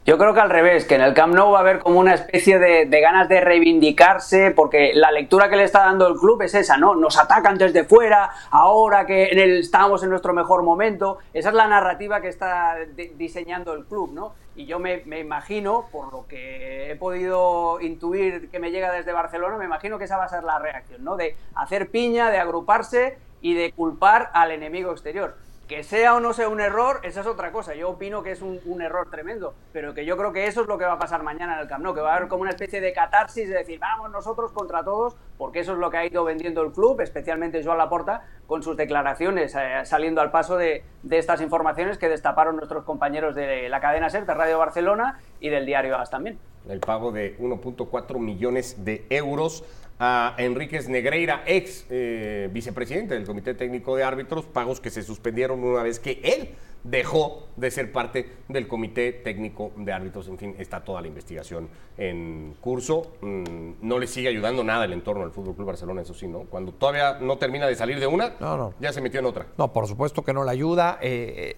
Yo 0.05 0.17
creo 0.17 0.33
que 0.33 0.39
al 0.39 0.49
revés, 0.49 0.85
que 0.85 0.95
en 0.95 1.01
el 1.01 1.13
Camp 1.13 1.35
Nou 1.35 1.51
va 1.51 1.59
a 1.59 1.61
haber 1.61 1.79
como 1.79 1.99
una 1.99 2.13
especie 2.13 2.59
de, 2.59 2.85
ganas 3.01 3.27
de 3.27 3.41
reivindicarse, 3.41 4.51
porque 4.51 4.91
la 4.93 5.11
lectura 5.11 5.49
que 5.49 5.57
le 5.57 5.63
está 5.63 5.79
dando 5.79 6.07
el 6.07 6.15
club 6.15 6.41
es 6.41 6.55
esa, 6.55 6.77
¿no? 6.77 6.95
Nos 6.95 7.17
atacan 7.17 7.57
desde 7.57 7.83
fuera, 7.83 8.29
ahora 8.51 9.05
que 9.05 9.25
en 9.25 9.39
el, 9.39 9.59
estamos 9.59 10.03
en 10.03 10.09
nuestro 10.09 10.33
mejor 10.33 10.63
momento. 10.63 11.17
Esa 11.33 11.49
es 11.49 11.55
la 11.55 11.67
narrativa 11.67 12.21
que 12.21 12.29
está 12.29 12.75
diseñando 13.15 13.73
el 13.73 13.85
club, 13.85 14.11
¿no? 14.13 14.33
Y 14.55 14.65
yo 14.65 14.79
me, 14.79 15.03
me, 15.05 15.19
imagino, 15.19 15.87
por 15.91 16.11
lo 16.11 16.25
que 16.27 16.91
he 16.91 16.95
podido 16.95 17.79
intuir 17.81 18.49
que 18.49 18.59
me 18.59 18.71
llega 18.71 18.91
desde 18.91 19.11
Barcelona, 19.11 19.57
me 19.57 19.65
imagino 19.65 19.97
que 19.99 20.05
esa 20.05 20.17
va 20.17 20.25
a 20.25 20.29
ser 20.29 20.43
la 20.43 20.57
reacción, 20.57 21.03
¿no? 21.03 21.15
De 21.15 21.35
hacer 21.53 21.89
piña, 21.89 22.31
de 22.31 22.39
agruparse 22.39 23.17
y 23.41 23.53
de 23.53 23.71
culpar 23.71 24.31
al 24.33 24.51
enemigo 24.51 24.91
exterior. 24.91 25.35
Que 25.67 25.83
sea 25.83 26.15
o 26.15 26.21
no 26.21 26.31
sea 26.31 26.47
un 26.47 26.61
error, 26.61 27.01
esa 27.03 27.19
es 27.19 27.27
otra 27.27 27.51
cosa. 27.51 27.75
Yo 27.75 27.89
opino 27.89 28.23
que 28.23 28.31
es 28.31 28.41
un, 28.41 28.81
error 28.81 29.09
tremendo, 29.11 29.53
pero 29.73 29.93
que 29.93 30.05
yo 30.05 30.15
creo 30.15 30.31
que 30.31 30.47
eso 30.47 30.61
es 30.61 30.67
lo 30.67 30.77
que 30.77 30.85
va 30.85 30.93
a 30.93 30.99
pasar 30.99 31.23
mañana 31.23 31.55
en 31.55 31.59
el 31.59 31.67
Camp 31.67 31.83
Nou, 31.83 31.93
que 31.93 31.99
va 31.99 32.13
a 32.13 32.15
haber 32.15 32.29
como 32.29 32.43
una 32.43 32.51
especie 32.51 32.79
de 32.79 32.93
catarsis 32.93 33.49
de 33.49 33.55
decir, 33.55 33.77
vamos 33.77 34.09
nosotros 34.09 34.53
contra 34.53 34.85
todos, 34.85 35.17
porque 35.37 35.59
eso 35.59 35.73
es 35.73 35.79
lo 35.79 35.89
que 35.89 35.97
ha 35.97 36.05
ido 36.05 36.23
vendiendo 36.23 36.61
el 36.61 36.71
club, 36.71 37.01
especialmente 37.01 37.61
Joan 37.61 37.79
Laporta, 37.79 38.25
con 38.45 38.63
sus 38.63 38.77
declaraciones, 38.77 39.55
eh, 39.55 39.81
saliendo 39.83 40.21
al 40.21 40.31
paso 40.31 40.55
de, 40.55 40.85
estas 41.09 41.41
informaciones 41.41 41.97
que 41.97 42.07
destaparon 42.07 42.55
nuestros 42.55 42.85
compañeros 42.85 43.35
de 43.35 43.67
la 43.67 43.81
cadena 43.81 44.09
SER, 44.09 44.25
de 44.25 44.33
Radio 44.33 44.59
Barcelona 44.59 45.19
y 45.41 45.49
del 45.49 45.65
diario 45.65 45.97
AS 45.97 46.09
también. 46.09 46.39
El 46.69 46.79
pago 46.79 47.11
de 47.11 47.37
1.4 47.39 48.19
millones 48.19 48.85
de 48.85 49.05
euros 49.09 49.65
a 49.99 50.35
Enríquez 50.37 50.87
Negreira, 50.89 51.43
ex 51.45 51.85
eh, 51.89 52.49
vicepresidente 52.51 53.15
del 53.15 53.25
Comité 53.25 53.53
Técnico 53.53 53.95
de 53.95 54.03
Árbitros, 54.03 54.45
pagos 54.45 54.79
que 54.79 54.89
se 54.89 55.03
suspendieron 55.03 55.63
una 55.63 55.83
vez 55.83 55.99
que 55.99 56.19
él 56.23 56.49
dejó 56.83 57.47
de 57.55 57.71
ser 57.71 57.91
parte 57.91 58.29
del 58.47 58.67
Comité 58.67 59.11
Técnico 59.11 59.71
de 59.75 59.91
Árbitros. 59.91 60.27
En 60.27 60.37
fin, 60.37 60.55
está 60.57 60.83
toda 60.83 61.01
la 61.01 61.07
investigación 61.07 61.67
en 61.97 62.55
curso. 62.61 63.13
Mm, 63.21 63.73
no 63.81 63.99
le 63.99 64.07
sigue 64.07 64.29
ayudando 64.29 64.63
nada 64.63 64.85
el 64.85 64.93
entorno 64.93 65.23
del 65.23 65.31
Fútbol 65.31 65.55
Club 65.55 65.67
Barcelona, 65.67 66.01
eso 66.01 66.13
sí, 66.13 66.27
¿no? 66.27 66.41
Cuando 66.41 66.71
todavía 66.71 67.17
no 67.19 67.37
termina 67.37 67.67
de 67.67 67.75
salir 67.75 67.99
de 67.99 68.07
una, 68.07 68.35
ya 68.79 68.93
se 68.93 69.01
metió 69.01 69.19
en 69.19 69.25
otra. 69.25 69.47
No, 69.57 69.73
por 69.73 69.87
supuesto 69.87 70.23
que 70.23 70.33
no 70.33 70.43
le 70.43 70.51
ayuda. 70.51 70.99
Eh, 71.01 71.57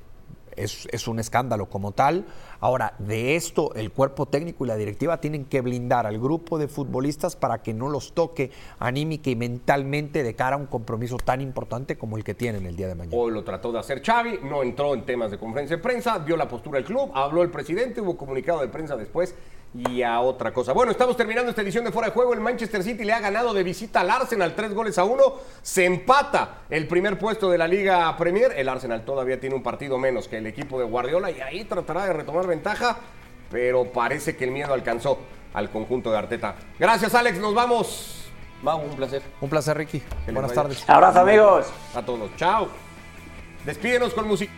eh, 0.55 0.67
es, 0.91 1.07
un 1.07 1.19
escándalo 1.19 1.67
como 1.67 1.91
tal. 1.91 2.25
Ahora, 2.59 2.93
de 2.99 3.35
esto 3.35 3.73
el 3.75 3.91
cuerpo 3.91 4.25
técnico 4.25 4.65
y 4.65 4.67
la 4.67 4.75
directiva 4.75 5.21
tienen 5.21 5.45
que 5.45 5.61
blindar 5.61 6.05
al 6.05 6.19
grupo 6.19 6.57
de 6.57 6.67
futbolistas 6.67 7.35
para 7.35 7.61
que 7.61 7.73
no 7.73 7.89
los 7.89 8.13
toque 8.13 8.51
anímica 8.79 9.29
y 9.29 9.35
mentalmente 9.35 10.23
de 10.23 10.35
cara 10.35 10.55
a 10.55 10.59
un 10.59 10.67
compromiso 10.67 11.17
tan 11.17 11.41
importante 11.41 11.97
como 11.97 12.17
el 12.17 12.23
que 12.23 12.33
tienen 12.33 12.65
el 12.65 12.75
día 12.75 12.87
de 12.87 12.95
mañana. 12.95 13.17
Hoy 13.17 13.31
lo 13.31 13.43
trató 13.43 13.71
de 13.71 13.79
hacer 13.79 14.01
Xavi, 14.03 14.39
no 14.43 14.63
entró 14.63 14.93
en 14.93 15.05
temas 15.05 15.31
de 15.31 15.37
conferencia 15.37 15.77
de 15.77 15.83
prensa, 15.83 16.19
dio 16.19 16.35
la 16.35 16.47
postura 16.47 16.77
del 16.77 16.85
club, 16.85 17.11
habló 17.13 17.43
el 17.43 17.49
presidente, 17.49 18.01
hubo 18.01 18.17
comunicado 18.17 18.61
de 18.61 18.67
prensa 18.67 18.95
después 18.95 19.35
y 19.73 20.01
a 20.01 20.19
otra 20.19 20.51
cosa. 20.51 20.73
Bueno, 20.73 20.91
estamos 20.91 21.15
terminando 21.15 21.49
esta 21.51 21.61
edición 21.61 21.83
de 21.85 21.91
Fuera 21.91 22.07
de 22.07 22.13
Juego. 22.13 22.33
El 22.33 22.39
Manchester 22.39 22.83
City 22.83 23.03
le 23.03 23.13
ha 23.13 23.19
ganado 23.19 23.53
de 23.53 23.63
visita 23.63 24.01
al 24.01 24.09
Arsenal 24.09 24.55
tres 24.55 24.73
goles 24.73 24.97
a 24.97 25.03
uno. 25.03 25.35
Se 25.61 25.85
empata 25.85 26.61
el 26.69 26.87
primer 26.87 27.19
puesto 27.19 27.49
de 27.49 27.57
la 27.57 27.67
Liga 27.67 28.15
Premier. 28.17 28.53
El 28.55 28.67
Arsenal 28.67 29.05
todavía 29.05 29.39
tiene 29.39 29.55
un 29.55 29.63
partido 29.63 29.97
menos 29.97 30.27
que 30.27 30.37
el 30.37 30.47
equipo 30.47 30.79
de 30.79 30.85
Guardiola 30.85 31.29
y 31.31 31.39
ahí 31.41 31.63
tratará 31.65 32.05
de 32.05 32.13
retomar 32.13 32.47
ventaja, 32.47 32.97
pero 33.51 33.85
parece 33.91 34.35
que 34.35 34.45
el 34.45 34.51
miedo 34.51 34.73
alcanzó 34.73 35.19
al 35.53 35.69
conjunto 35.69 36.11
de 36.11 36.17
Arteta. 36.17 36.55
Gracias, 36.79 37.13
Alex. 37.13 37.37
Nos 37.37 37.53
vamos. 37.53 38.15
Mau, 38.61 38.79
un 38.81 38.95
placer. 38.95 39.21
Un 39.39 39.49
placer, 39.49 39.77
Ricky. 39.77 40.01
Buenas 40.25 40.51
vaya. 40.51 40.61
tardes. 40.63 40.89
Abrazo, 40.89 41.19
amigos. 41.19 41.67
A 41.95 42.01
todos. 42.01 42.29
Chao. 42.35 42.67
Despídenos 43.65 44.13
con 44.13 44.27
música. 44.27 44.51